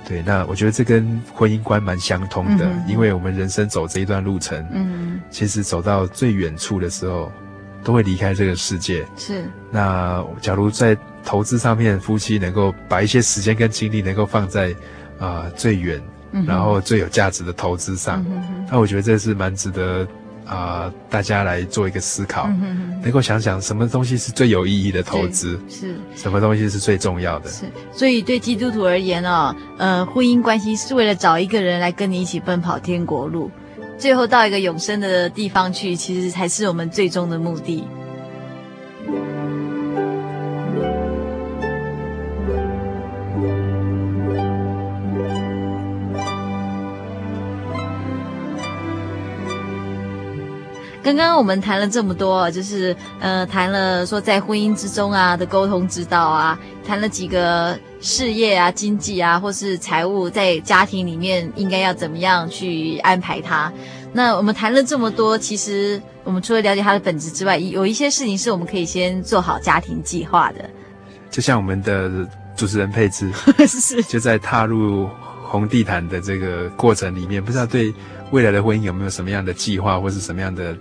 [0.08, 0.23] 对。
[0.23, 7.32] 那我觉得这跟婚姻观蛮相通的，嗯、因为我们人生走这一段路程，嗯，其实走到最远处的时候，
[7.84, 9.43] 都会离开这个世界，是。
[9.69, 14.69] 那假如在投资上面，夫妻能够把一些时间跟精力能够放在
[15.19, 16.01] 啊、呃、最远，
[16.47, 20.08] 然后最有价值的投资上，嗯、那我觉得这是蛮值得。
[20.49, 27.49] 啊、呃，大家来做一个思考，嗯、哼哼能够想想什么东西是最有意义的投资，是什么东西是最重要的。
[27.49, 33.51] 是，所以对基督徒而言哦，呃，婚姻关系是为了找一个人来跟你一起奔跑天国路，
[33.99, 37.83] 最后到一个永生的地方去，其实才是我们最终的目的。
[51.01, 63.71] 刚刚我们谈了这么多，就是呃，谈了说在婚姻之中啊的沟通之道啊，谈了几个事业啊、经济啊，或是财务，在家庭里面应该要怎么样去安排它。
[64.12, 70.69] 那我们谈了这么多，其实我们除了了解它的本质之外，有一些事情是我们可以先做好家庭计划的。
[71.29, 72.09] 就像我们的
[72.57, 73.31] 主持人佩芝，
[74.09, 75.07] 就在踏入
[75.45, 77.93] 红地毯的这个过程里面，不知道对
[78.32, 80.76] 未来的婚姻有没有什么样的计划，或是什么样的。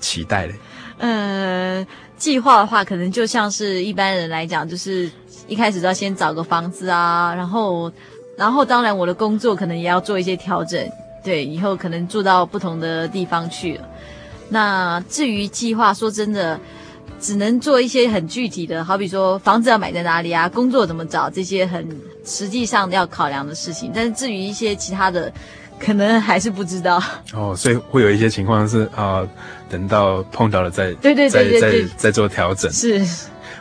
[0.00, 0.54] 期待的，
[0.98, 1.86] 呃，
[2.16, 5.08] 计划的话，可能就像是一般人来讲，就是
[5.46, 7.88] 一开始要先找个房子啊，然后，
[8.36, 10.90] 然后当然我的工作可能也要做一些调整，
[11.22, 13.80] 对，以后可能住到不同的地方去。
[14.48, 16.58] 那至于计划，说真的，
[17.20, 21.88] 只能做一些很具体的，好比说房子要买在哪里啊，工作怎么找，这些很
[22.24, 23.92] 实际上要考量的事情。
[23.94, 25.32] 但是至于一些其他的，
[25.84, 27.02] 可能还是不知道
[27.34, 29.28] 哦，所以会有一些情况是啊、呃，
[29.68, 32.70] 等到碰到了再对对对对对，再再再做调整。
[32.70, 32.98] 是，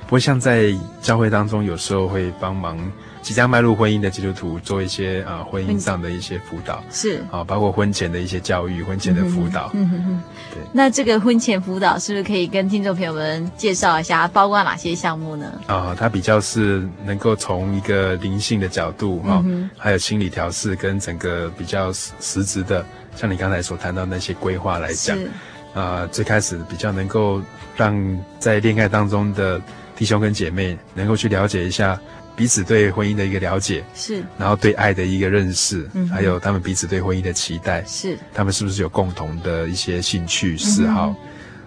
[0.05, 2.77] 不过像在教会当中，有时候会帮忙。
[3.21, 9.69] 即将迈入婚姻的基督徒做一些啊、呃、婚姻上的一些辅导，是啊，包括婚前的一些教育、婚前的辅导。
[9.73, 10.23] 嗯哼哼。
[10.51, 10.61] 对。
[10.73, 15.45] 那这个婚前辅导是不是可以跟听众朋友们介绍一下，包括哪些项目呢？
[15.67, 22.83] 啊，它比较是能够从一个灵性的角度哈、嗯，还有心理调试跟整个比较实实质的，
[23.15, 25.15] 像你刚才所谈到那些规划来讲，
[25.75, 27.39] 啊，最开始比较能够
[27.77, 27.95] 让
[28.39, 29.61] 在恋爱当中的
[29.95, 31.99] 弟兄跟姐妹能够去了解一下。
[32.41, 41.09] 彼此对婚姻的一个了解是，然后对爱的一个认识，嗯，还有他们彼此对婚姻的期待是，他们是不是有共同的一些兴趣嗜好？
[41.09, 41.15] 嗯、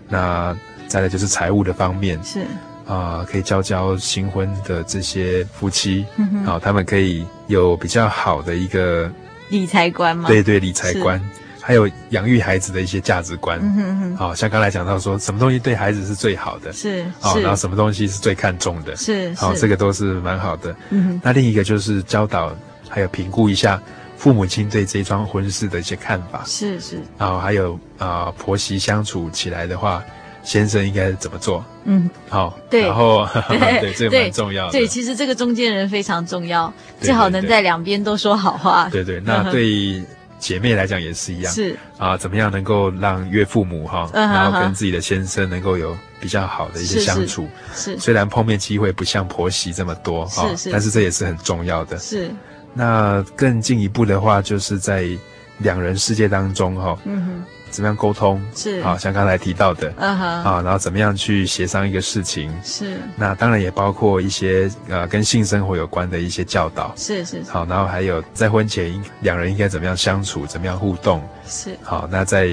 [0.08, 0.58] 那
[0.88, 2.40] 再来就是财务的方面是。
[2.86, 9.08] 啊、呃，可以教教新婚的这些夫妻，嗯，好，他们可以有比较好的一个
[9.50, 10.28] 理财观吗？
[10.28, 11.20] 对对，理财观。
[11.66, 20.76] 还有养育孩子的一些价值观，嗯哼哼，好、哦、像刚才讲到说，什么东西对孩子是最好的，是，好、哦，然后什么东西是最看重的，是，好、哦，这个都是蛮好的。
[20.90, 22.54] 嗯哼，那另一个就是教导，
[22.86, 23.82] 还有评估一下
[24.18, 30.04] 父母亲对这桩婚事的一些看法，是是，然后还有啊、呃，婆媳相处起来的话，
[30.42, 31.64] 先生应该怎么做？
[31.86, 34.82] 嗯，好、哦， 对，然后对，对，这个蛮重要的对。
[34.82, 38.86] 对，其实这个中间人非常重要，最好能在两边都说好话。
[38.90, 40.04] 对对，对，那对。
[40.44, 41.74] 姐妹来讲也是一样，是。
[41.96, 51.98] 啊，怎么样能够让岳父母哈、嗯，然后跟自己的先生能够有比较好的一些相处，是，是，是，虽然碰面机会不像婆媳这么多哈，但是这也是很重要的。
[51.98, 52.30] 是，
[52.74, 55.08] 那更进一步的话，就是在
[55.56, 57.44] 两人世界当中哈，嗯哼。
[57.74, 58.40] 怎么样沟通？
[58.54, 58.80] 是。
[58.84, 62.54] 好，像刚才提到的，嗯哼，啊，然后怎么样去协商一个事情。
[62.62, 66.94] 是，那当然也包括一些呃跟性生活有关的一些教导。
[66.96, 67.50] 是是，是。
[67.50, 71.20] 好，然后还有在婚前两人应该怎么样相处，怎么样互动。
[71.48, 71.76] 是。
[71.82, 72.48] 好，那在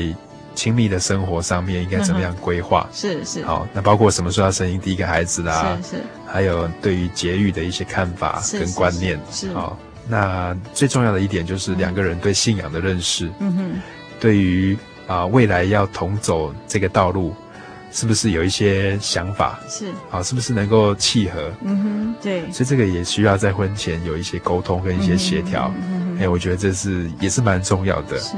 [0.56, 3.44] 亲密的生活上面应该怎么样规划、嗯、是是。
[3.46, 9.20] 好，那包括什么时候要生第一个孩子啦是是，还有对于节育的一些看法跟观念。
[9.30, 9.54] 是，是，是。
[9.54, 9.78] 好，
[10.10, 13.82] 那最重要的一点就是两个人对信仰的认识，嗯哼，
[14.20, 14.76] 对于。
[15.12, 17.36] 啊，未来要同走这个道路，
[17.91, 19.60] 是不是有一些想法？
[19.67, 21.52] 是啊，是不是能够契合？
[21.65, 22.50] 嗯哼，对。
[22.50, 25.69] 所以这个也需要在婚前有一些沟通跟一些协调。
[26.17, 28.17] 哎、我觉得这是也是蛮重要的。
[28.19, 28.36] 是，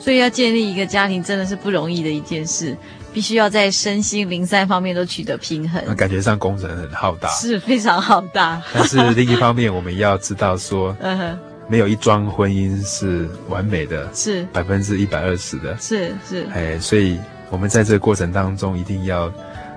[0.00, 2.74] 所以要建立一个家庭真的是不容易的一件事，
[3.12, 5.82] 必须要在身心灵三方面都取得平衡。
[5.86, 8.62] 那感觉上工程很浩大，是非常浩大。
[8.72, 11.38] 但是另一方面，我们要知道说， 嗯哼。
[11.68, 14.44] 没有一桩婚姻是完美的，是。
[14.52, 17.18] 百分之一百二十的，是是，哎，所以
[17.50, 19.32] 我们在这个过程当中一定要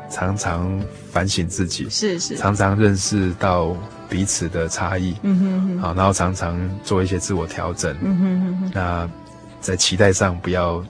[0.10, 3.76] 常常反省自己，是是，常常认识到
[4.10, 9.10] 彼此的差异，嗯哼哼，好，然后常常做一些自我调整，嗯哼哼哼，那
[9.60, 10.84] 在期待上不要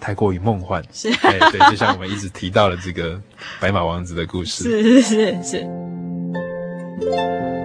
[0.00, 3.20] 太过于梦幻，是，哎，对，就像我们一直提到了这个
[3.60, 7.57] 白马王子的故事，是是是是。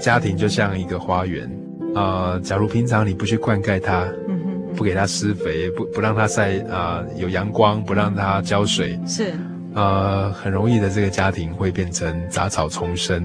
[0.00, 1.44] 家庭就像一个花园，
[1.94, 9.32] 啊、呃，假如平常你不去灌溉它，嗯哼，不给它施肥，不不让它晒啊、呃，有阳光，不让它浇水，是，
[9.74, 13.22] 呃，很容易的这个家庭会变成杂草丛生，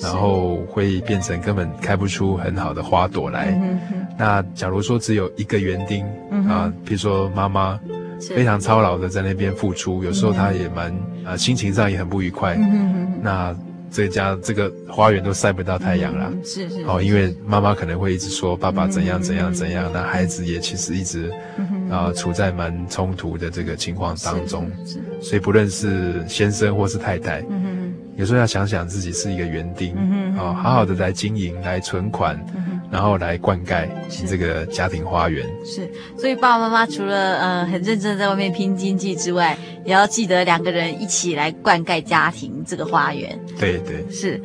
[0.00, 3.56] 然后会变成根本开不出很好的花朵来。
[3.60, 3.78] 嗯，
[4.18, 6.04] 那假如说只有一个园丁，
[6.48, 7.78] 啊、比如说妈妈
[8.34, 10.90] 非常操劳的在那边付出，有时候她也蛮
[11.24, 12.56] 啊、呃，心情上也很不愉快。
[13.22, 13.54] 那。
[13.90, 21.30] 这家这个花园都晒不到太阳啦，嗯、是是哦，因为妈妈可能会一直说爸爸怎样怎样怎样，那、嗯、孩子也其实一直
[21.90, 32.38] 啊、处在蛮冲突的这个情况当中，是，是，是，所以不论是先生或是太太，嗯哼，有时候要想想自己是一个园丁，嗯哼，啊、哦，好好的来经营，来存款。
[32.90, 33.88] 嗯然后来灌溉
[34.26, 35.88] 这个家庭花园是，
[36.18, 43.38] 所以爸爸妈妈除了呃很认真的在外面拼经济之外，也要记得两个人一起来灌溉家庭这个花园。
[43.58, 44.42] 对对，是。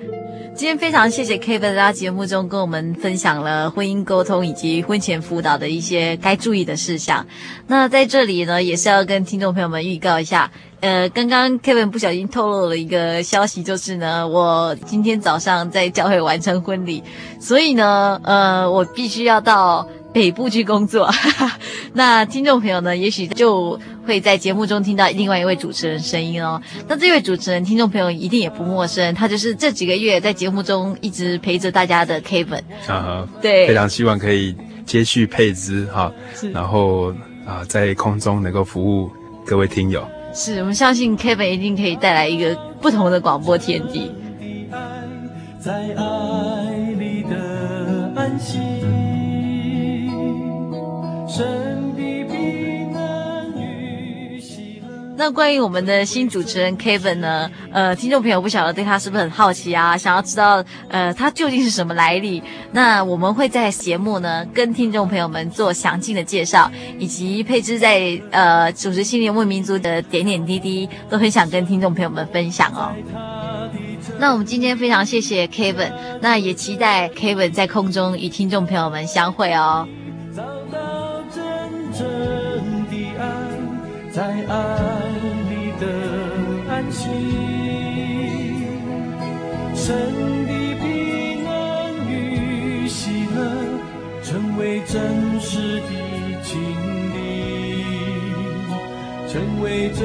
[0.55, 7.25] 今天非常谢谢 Kevin 在节目中跟我们分享了婚姻沟通以及婚前辅导的一些该注意的事项。
[7.67, 10.49] 那在这里呢，也是要跟听众朋友们预告一下。
[10.79, 17.03] 呃，刚刚 Kevin 不小心透露了一个消息，就是呢，我今天早上在教会完成婚礼，
[17.37, 19.85] 所以呢，呃，我必须要到
[20.15, 21.11] 北部去工作。
[21.91, 26.61] 那听众朋友呢，也许就会在节目中听到另外一位主持人声音哦。
[26.87, 32.61] 那这位主持人，听众朋友一定也不陌生，他就是这几个月在节目中一直陪着大家的 Kevin。
[32.87, 34.55] 啊，对，非常希望可以
[34.85, 36.09] 接续配资哈，
[36.53, 37.13] 然后。
[37.45, 39.11] 啊，在空中能够服务
[39.45, 40.03] 各位听友。
[40.33, 44.11] 是，我们相信 Kevin 一定可以带来一个不同的广播天地。
[45.59, 48.57] 在爱里的安息，
[55.17, 57.49] 那关于我们的新主持人 Kevin 呢？
[57.71, 59.97] 呃，听众朋友不晓得对他是不是很好奇啊？
[59.97, 62.43] 想要知道呃他究竟是什么来历？
[62.71, 72.91] 那我们会在节目呢跟听众朋友们做详尽的介绍，以及配置在呃主持心灵游牧民族的点点滴滴，都很想跟听众朋友们分享哦。
[74.19, 75.91] 那我们今天非常谢谢 Kevin，
[76.21, 79.87] 那也期待 Kevin 在空中与听众朋友们相会哦。
[80.35, 81.43] 找到真
[81.91, 82.05] 正
[82.89, 83.25] 的爱，
[84.11, 84.94] 在爱
[86.95, 87.03] 心，
[89.75, 89.85] 神
[90.47, 91.51] 的平安
[92.09, 93.37] 与喜乐，
[94.23, 94.93] 成为真
[95.41, 95.89] 实的
[96.41, 96.53] 经
[97.13, 97.15] 历，
[99.27, 100.01] 成为真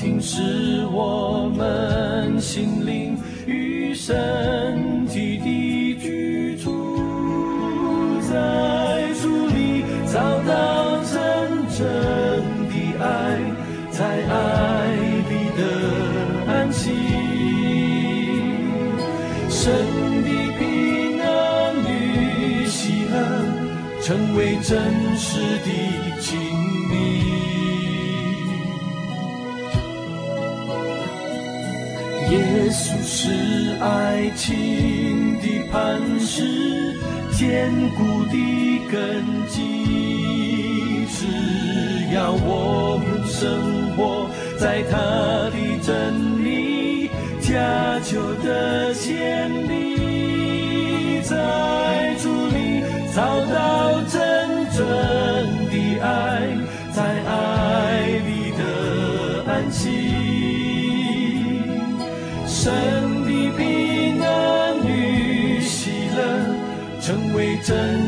[0.00, 4.87] 听是我们心灵与神
[33.20, 33.26] 是
[33.80, 36.94] 爱情的磐石，
[37.32, 41.04] 坚固的根基。
[41.10, 44.96] 只要我们生活在他
[45.50, 47.10] 的真理，
[47.40, 54.00] 家久的建立在主里找到。
[54.10, 54.20] 真
[54.70, 54.86] 正
[55.66, 56.56] 的爱，
[56.94, 58.62] 在爱里的
[59.46, 59.90] 安息，
[62.46, 62.72] 神
[67.68, 68.07] 真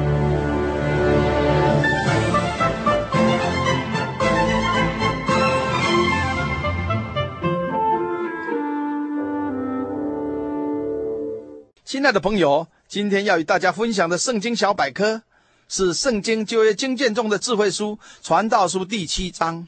[12.01, 15.21] 亲爱的朋友，今天要与大家分享的圣经小百科
[15.67, 19.67] 是《圣经旧约经卷中的智慧书》传道书第七章。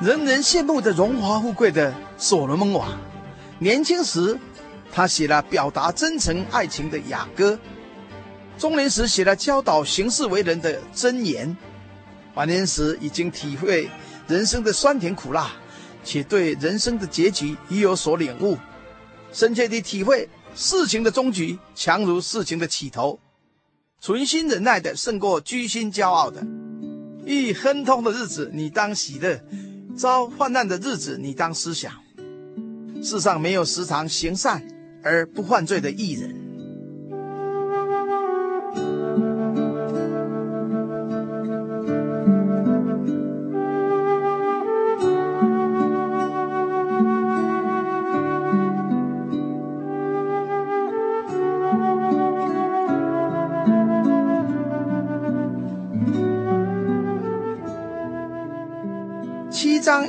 [0.00, 2.96] 人人羡慕的荣华富贵的所罗门王，
[3.58, 4.38] 年轻时
[4.92, 7.58] 他写了表达真诚爱情的雅歌，
[8.56, 11.56] 中年时写了教导行事为人的箴言。
[12.34, 13.88] 晚年时已经体会
[14.26, 15.52] 人生的酸甜苦辣，
[16.02, 18.58] 且对人生的结局已有所领悟，
[19.32, 23.20] 深切地体会事情的终局强如事情的起头，
[24.00, 26.44] 存心忍耐的胜过居心骄傲的。
[27.24, 29.38] 遇亨通的日子，你当喜乐；
[29.96, 31.92] 遭患难的日子，你当思想。
[33.02, 34.66] 世上没有时常行善
[35.02, 36.43] 而不犯罪的艺人。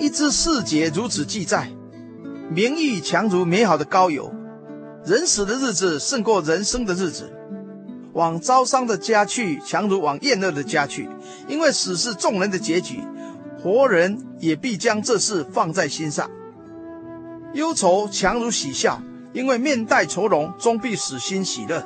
[0.09, 1.69] 之四节如此记载：
[2.49, 4.33] 名誉强如美好的膏油，
[5.05, 7.31] 人死的日子胜过人生的日子。
[8.13, 11.09] 往招商的家去，强如往厌乐的家去，
[11.49, 13.01] 因为死是众人的结局，
[13.61, 16.31] 活人也必将这事放在心上。
[17.53, 19.01] 忧愁强如喜笑，
[19.33, 21.85] 因为面带愁容，终必使心喜乐。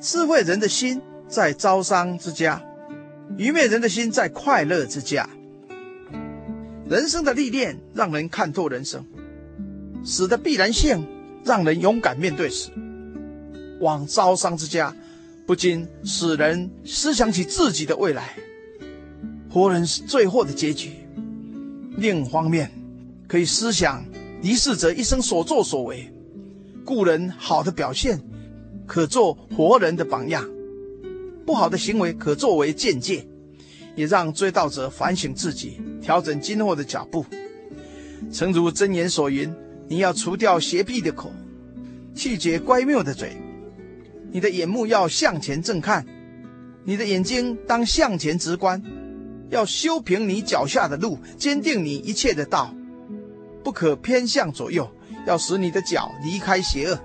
[0.00, 2.60] 智慧人的心在招商之家，
[3.36, 5.28] 愚昧人的心在快乐之家。
[6.88, 9.04] 人生的历练让人看透人生，
[10.04, 11.04] 死的必然性
[11.44, 12.70] 让人勇敢面对死。
[13.80, 14.94] 往招商之家，
[15.46, 18.36] 不禁使人思想起自己的未来。
[19.50, 20.92] 活人是最后的结局。
[21.96, 22.70] 另一方面，
[23.26, 24.04] 可以思想
[24.40, 26.08] 离世者一生所作所为，
[26.84, 28.20] 故人好的表现，
[28.86, 30.44] 可做活人的榜样；
[31.44, 33.26] 不好的行为，可作为鉴戒，
[33.96, 37.26] 也让追悼者反省自己，调整今后的脚步。
[38.30, 39.52] 诚如箴言所云
[39.88, 41.32] ：“你要除掉邪僻的口，
[42.14, 43.36] 去绝乖谬的嘴。”
[44.30, 46.04] 你的眼目要向前正看，
[46.84, 48.82] 你的眼睛当向前直观，
[49.48, 52.74] 要修平你脚下的路，坚定你一切的道，
[53.64, 54.90] 不可偏向左右，
[55.26, 56.98] 要使你的脚离开邪恶。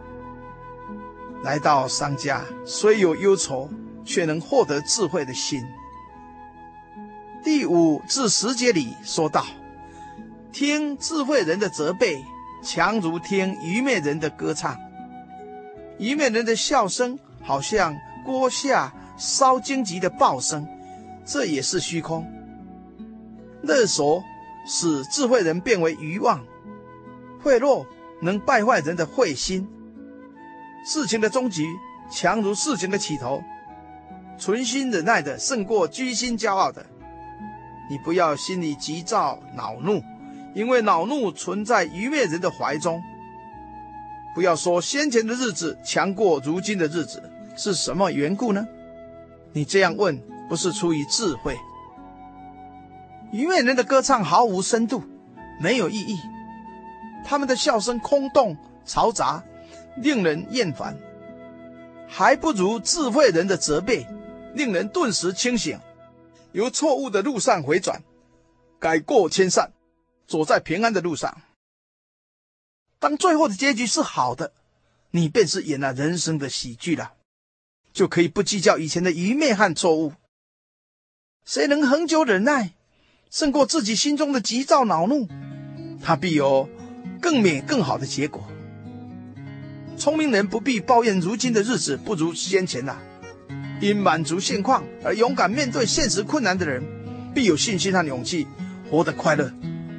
[1.43, 3.69] 来到商家，虽有忧愁，
[4.03, 5.61] 却能获得智慧的心。
[7.43, 9.43] 第五至十节里说道：
[10.51, 12.23] 听智慧人的责备，
[12.63, 14.77] 强如听愚昧人的歌唱。
[15.97, 20.67] 愚昧人的笑声，好像锅下烧荆棘的爆声，
[21.25, 22.27] 这也是虚空。
[23.63, 24.23] 勒索
[24.67, 26.45] 使智慧人变为愚妄，
[27.41, 27.85] 贿赂
[28.21, 29.67] 能败坏人的慧心。
[30.85, 31.65] 事情的终局
[32.11, 33.41] 强如事情的起头，
[34.37, 36.85] 存心忍耐的胜过居心骄傲的。
[37.91, 40.01] 你不要心里急躁恼怒，
[40.53, 43.03] 因为恼怒存在愚昧人的怀中。
[44.33, 47.21] 不要说先前的日子强过如今的日子，
[47.57, 48.65] 是什么缘故呢？
[49.51, 51.57] 你这样问，不是出于智慧。
[53.33, 55.03] 愚昧人的歌唱毫无深度，
[55.59, 56.17] 没有意义，
[57.25, 58.55] 他们的笑声空洞
[58.87, 59.43] 嘈杂，
[59.97, 60.97] 令人厌烦，
[62.07, 64.07] 还不如智慧人的责备，
[64.53, 65.77] 令人顿时清醒，
[66.53, 68.03] 由错误的路上回转，
[68.79, 69.71] 改过迁善，
[70.27, 71.41] 走在平安的路上。
[72.99, 74.53] 当最后的结局是好的，
[75.11, 77.13] 你便是演了人生的喜剧了，
[77.93, 80.13] 就可以不计较以前的愚昧和错误。
[81.45, 82.73] 谁能恒久忍耐，
[83.29, 85.27] 胜过自己心中的急躁恼怒，
[86.03, 86.69] 他必有
[87.19, 88.45] 更美更好的结果。
[89.97, 93.01] 聪明人不必抱怨如今的日子不如先前了，
[93.81, 96.83] 因满足现况而勇敢面对现实困难的人，
[97.33, 98.45] 必有信心和勇气，
[98.91, 99.51] 活得快乐，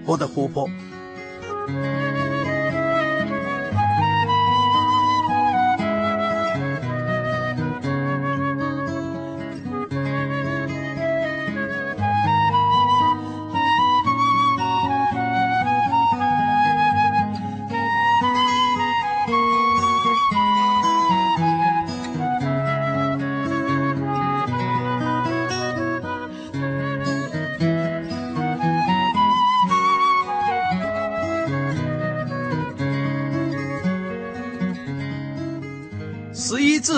[0.07, 0.71] 活得活泼。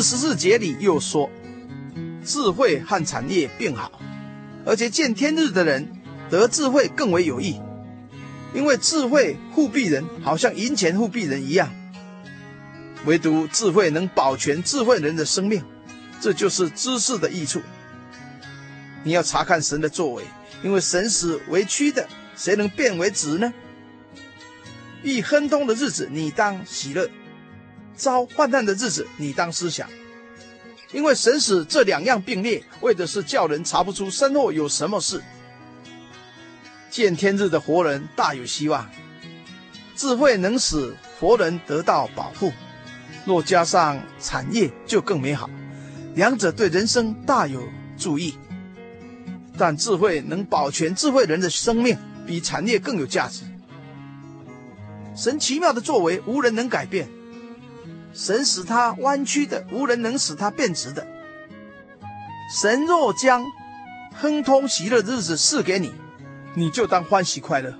[0.04, 1.30] 十四节里又说，
[2.22, 3.90] 智慧和产业并好，
[4.66, 5.88] 而且见天日的人
[6.28, 7.58] 得智慧更为有益，
[8.52, 11.74] 因为智慧护庇人，好像银钱护庇人一样。
[13.06, 15.64] 唯独智慧能保全智慧人的生命，
[16.20, 17.62] 这就是知识的益处。
[19.04, 20.22] 你要查看神的作为，
[20.62, 23.50] 因为神使为屈的，谁能变为直呢？
[25.02, 27.08] 遇亨通的日子，你当喜乐。
[27.96, 29.88] 遭患难的日子，你当思想，
[30.92, 35.22] 因为神使这两样并列，为的是叫人查不出身后有什么事。
[36.90, 38.88] 见天日的活人大有希望，
[39.96, 42.52] 智慧能使活人得到保护，
[43.24, 45.50] 若加上产业就更美好，
[46.14, 47.62] 两者对人生大有
[47.96, 48.36] 助益。
[49.56, 53.44] 但智慧能保全智慧人的生命，比产业更有价值。
[55.16, 57.08] 神奇妙的作为，无人能改变。
[58.14, 61.04] 神使他弯曲的，无人能使他变直的。
[62.48, 63.44] 神若将
[64.14, 65.92] 亨通喜乐的日子赐给你，
[66.54, 67.74] 你就当欢喜快乐。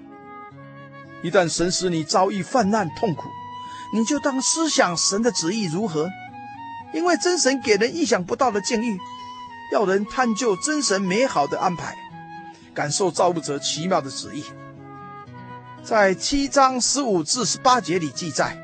[1.23, 3.29] 一旦神使你遭遇泛滥痛苦，
[3.95, 6.11] 你就当思想神的旨意如何，
[6.93, 8.99] 因为真神给人意想不到的境遇，
[9.73, 11.97] 要人探究真神美好的安排，
[12.75, 14.45] 感受造物者奇妙的旨意。
[15.85, 18.59] 在七章十五至十八节里记载，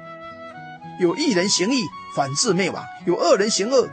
[1.00, 3.88] 有一人行义，反致灭亡；有恶人行恶，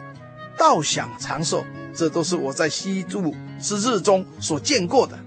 [0.58, 1.64] 倒享长寿。
[1.96, 5.18] 这都是我在西柱之日中所见过的。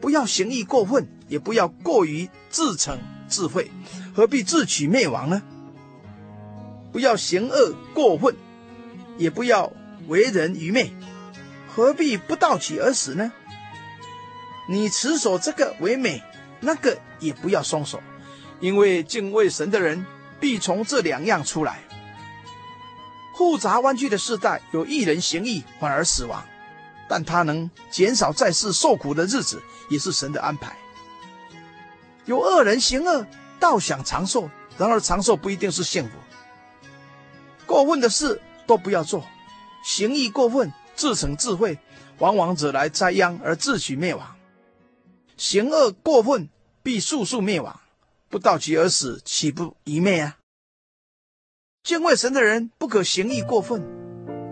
[0.00, 2.96] 不要行义过分，也不要过于自逞
[3.28, 3.72] 智慧，
[4.14, 5.42] 何必自取灭亡呢？
[6.92, 8.36] 不要行恶过分，
[9.18, 9.72] 也不要
[10.06, 10.92] 为人愚昧，
[11.68, 13.32] 何必不盗取而死呢？
[14.68, 16.22] 你持守这个为美，
[16.60, 18.00] 那个也不要松手，
[18.60, 20.06] 因为敬畏神的人
[20.40, 21.80] 必从这两样出来。
[23.36, 26.44] 复杂弯曲的世代，有一人行义反而死亡，
[27.08, 30.76] 但他能减少在世受苦的日子，也是神的安排。
[32.26, 33.26] 有恶人行恶，
[33.58, 36.10] 倒想长寿，然而长寿不一定是幸福。
[37.64, 39.24] 过分的事都不要做，
[39.82, 41.78] 行义过分，自逞智慧，
[42.18, 44.36] 往往惹来灾殃而自取灭亡。
[45.38, 46.50] 行恶过分，
[46.82, 47.80] 必速速灭亡，
[48.30, 50.38] 不道其而死，岂不愚昧啊？
[51.82, 53.82] 敬畏神的人不可行义过分，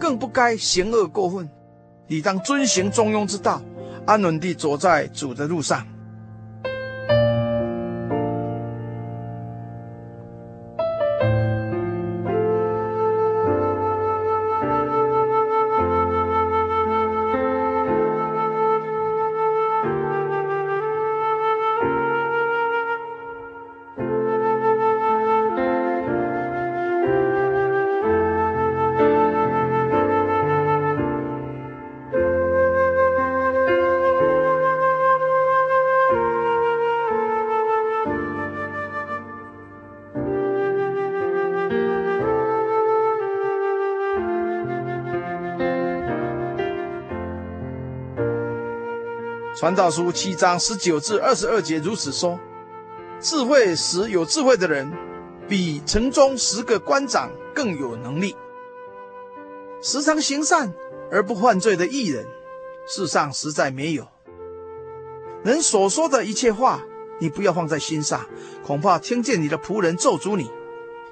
[0.01, 1.49] 更不该行恶过分。
[2.09, 3.63] 理当遵行中庸之道，
[4.05, 5.87] 安稳地走在主的路上。
[49.59, 52.39] 传道书七章十九至二十二节如此说：
[53.19, 54.89] 智慧使有智慧的人，
[55.49, 58.37] 比城中十个官长更有能力。
[59.83, 60.73] 时常行善
[61.11, 62.25] 而不犯罪的艺人，
[62.87, 64.07] 世上实在没有。
[65.43, 66.81] 人所说的一切话，
[67.19, 68.25] 你不要放在心上，
[68.65, 70.49] 恐怕听见你的仆人咒诅你，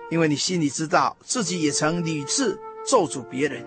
[0.09, 3.67] 因为你心里知道自己也曾屡次咒诅别人。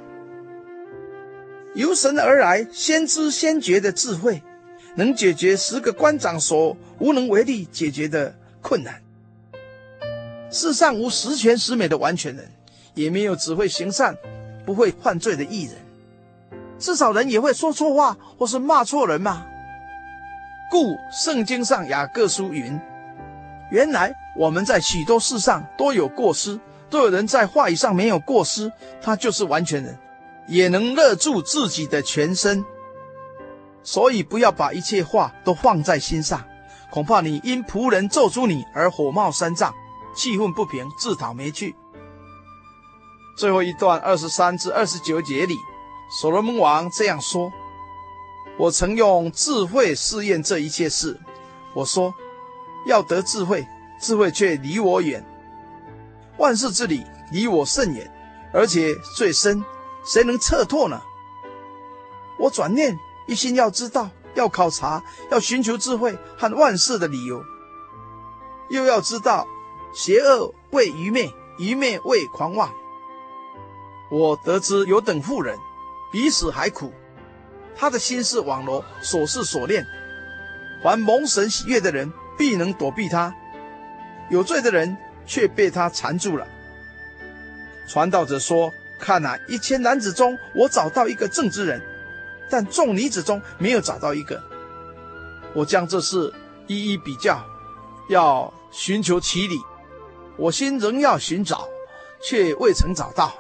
[1.74, 4.42] 由神而来，先知先觉的智慧。
[5.00, 9.02] 能解决十个官长所无能为力解决的困难。
[10.52, 12.52] 世上无十全十美的完全人，
[12.96, 14.18] 也没有只会行善
[14.66, 15.76] 不会犯罪的艺人。
[16.78, 19.46] 至少人也会说错话或是骂错人嘛。
[20.70, 22.78] 故圣经上雅各书云
[23.72, 28.70] ：“原来我们在许多事上都有过失，都有人在话语上没有过失，
[29.02, 29.98] 他就是完全人，
[30.46, 32.66] 也能勒住自己的全身。”
[33.92, 36.46] 所以不要把一切话都放在心上，
[36.92, 39.74] 恐怕你因仆人咒诅你而火冒三丈，
[40.16, 41.76] 气愤不平，自讨没趣。
[43.36, 45.56] 最后一段二十三至二十九节里，
[46.22, 47.52] 所罗门王这样说
[48.60, 51.20] ：“我曾用智慧试验这一切事，
[51.74, 52.14] 我说
[52.86, 53.66] 要得智慧，
[54.00, 55.20] 智慧却离我远；
[56.38, 58.08] 万事之理离我甚远，
[58.54, 59.66] 而且最深，
[60.06, 61.02] 谁能测透呢？
[62.38, 62.96] 我转念。”
[63.30, 67.44] 一心要知道，要考察，要寻求智慧和万事的理由，
[68.72, 69.48] 又要知道
[69.94, 72.74] 邪恶为愚昧，愚昧为狂妄。
[74.10, 75.60] 我得知有等妇人，
[76.12, 76.92] 比死还苦。
[77.76, 79.86] 他的心是网罗，所思所念。
[80.84, 83.32] 凡蒙神喜悦的人，必能躲避他；
[84.32, 86.48] 有罪的人却被他缠住了。
[87.88, 91.80] 传道者说：“看哪，一千男子中，我找到一个正直人。”
[92.50, 94.42] 但众女子中没有找到一个，
[95.54, 96.34] 我将这事
[96.68, 97.44] 一一比较，
[98.10, 99.60] 要寻求其理。
[100.38, 101.68] 我心仍要寻找，
[102.22, 103.34] 却未曾找到。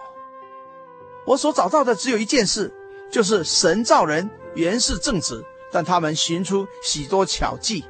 [1.26, 2.74] 我所找到的只有一件事，
[3.12, 7.86] 就是神造人原是正直，但他们寻出许多巧计。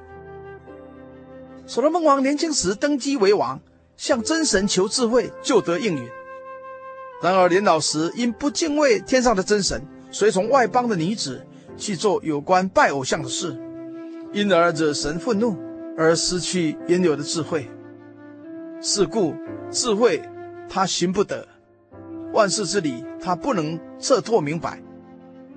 [1.65, 3.59] 所罗门王年轻时登基为王，
[3.97, 6.09] 向真神求智慧，就得应允。
[7.22, 9.82] 然而年老时，因不敬畏天上的真神。
[10.12, 11.45] 随从外邦的女子
[11.78, 13.55] 去做有关拜偶像的事，
[14.34, 15.55] 因而惹神愤怒，
[15.97, 17.70] 而失去原有的智慧。
[18.82, 19.36] 是故
[19.70, 20.22] 智慧
[20.68, 21.47] 他寻不得，
[22.34, 24.82] 万事之理他不能彻透明白。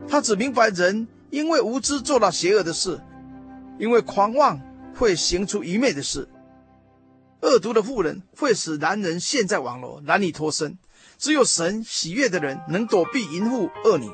[0.08, 3.00] 他只明白人因为无知做了邪恶的事，
[3.78, 4.60] 因为狂妄
[4.94, 6.28] 会行出愚昧的事。
[7.40, 10.76] 恶毒的妇人会使男人陷在网罗，难以脱身。
[11.18, 14.10] 只有神喜悦的人能躲避淫妇恶女。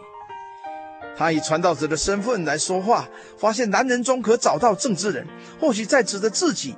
[1.18, 5.26] 他以传道者的身份来说话，发现男人中可找到正直人，
[5.58, 6.76] 或许在指的自己，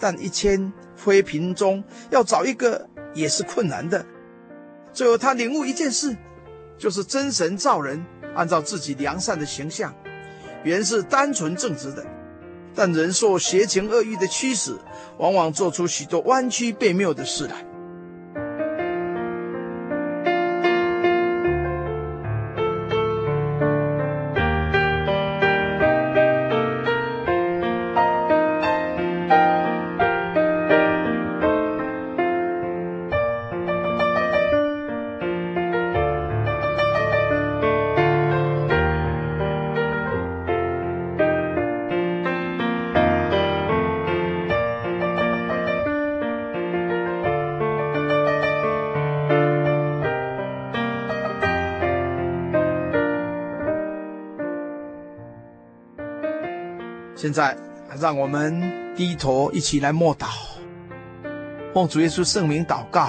[0.00, 4.02] 但一千妃嫔中要找一个也是困难的。
[4.94, 6.16] 最后，他领悟一件事，
[6.78, 8.02] 就是真神造人，
[8.34, 9.94] 按照自己良善的形象，
[10.62, 12.02] 原是单纯正直的，
[12.74, 14.74] 但人受邪情恶欲的驱使，
[15.18, 17.66] 往往做出许多弯曲悖谬的事来。
[57.16, 57.56] 现在，
[58.00, 58.60] 让我们
[58.96, 60.26] 低头一起来默祷，
[61.72, 63.08] 奉主耶稣圣名祷告。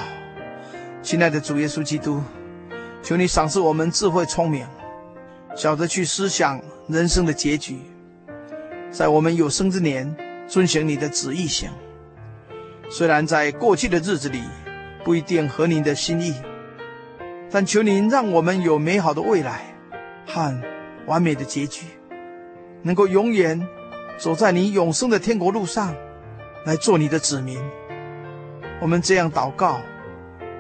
[1.01, 2.21] 亲爱的主耶稣基督，
[3.01, 4.63] 求你赏赐我们智慧聪明，
[5.55, 7.79] 晓得去思想人生的结局，
[8.91, 10.15] 在我们有生之年
[10.47, 11.71] 遵行你的旨意行。
[12.91, 14.43] 虽然在过去的日子里
[15.03, 16.35] 不一定合您的心意，
[17.49, 19.61] 但求您让我们有美好的未来
[20.27, 20.61] 和
[21.07, 21.87] 完美的结局，
[22.83, 23.67] 能够永远。
[24.17, 25.93] 走在你永生的天国路上，
[26.65, 27.59] 来做你的子民。
[28.81, 29.79] 我们这样祷告，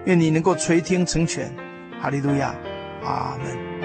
[0.05, 1.51] 愿你能够垂听成全。
[2.01, 2.53] 哈利路亚，
[3.03, 3.84] 阿门。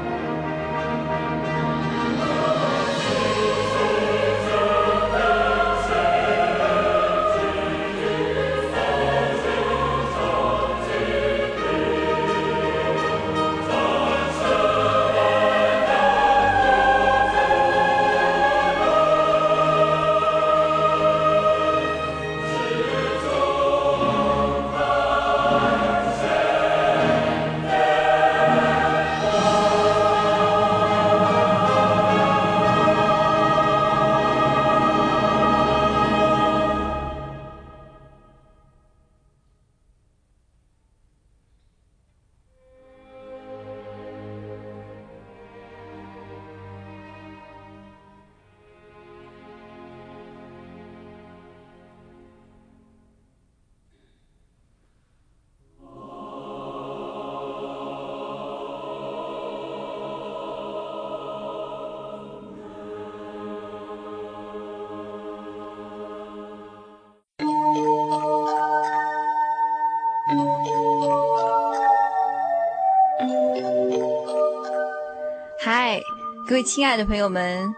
[76.51, 77.73] 各位亲爱的朋友们，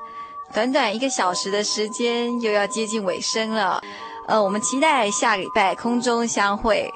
[0.52, 3.80] 短短一个小时的时间又要接近尾声了，
[4.28, 6.92] 呃，我们期待下礼拜空中相会。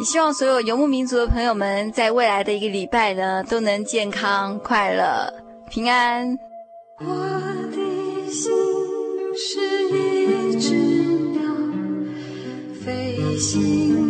[0.00, 5.32] 也希望所有游牧民族的朋友们在未来的一个礼拜呢，都能健康、快乐、
[5.70, 6.36] 平安。
[6.98, 8.50] 我的心
[9.36, 9.60] 是
[9.90, 11.40] 一只鸟，
[12.84, 14.01] 飞行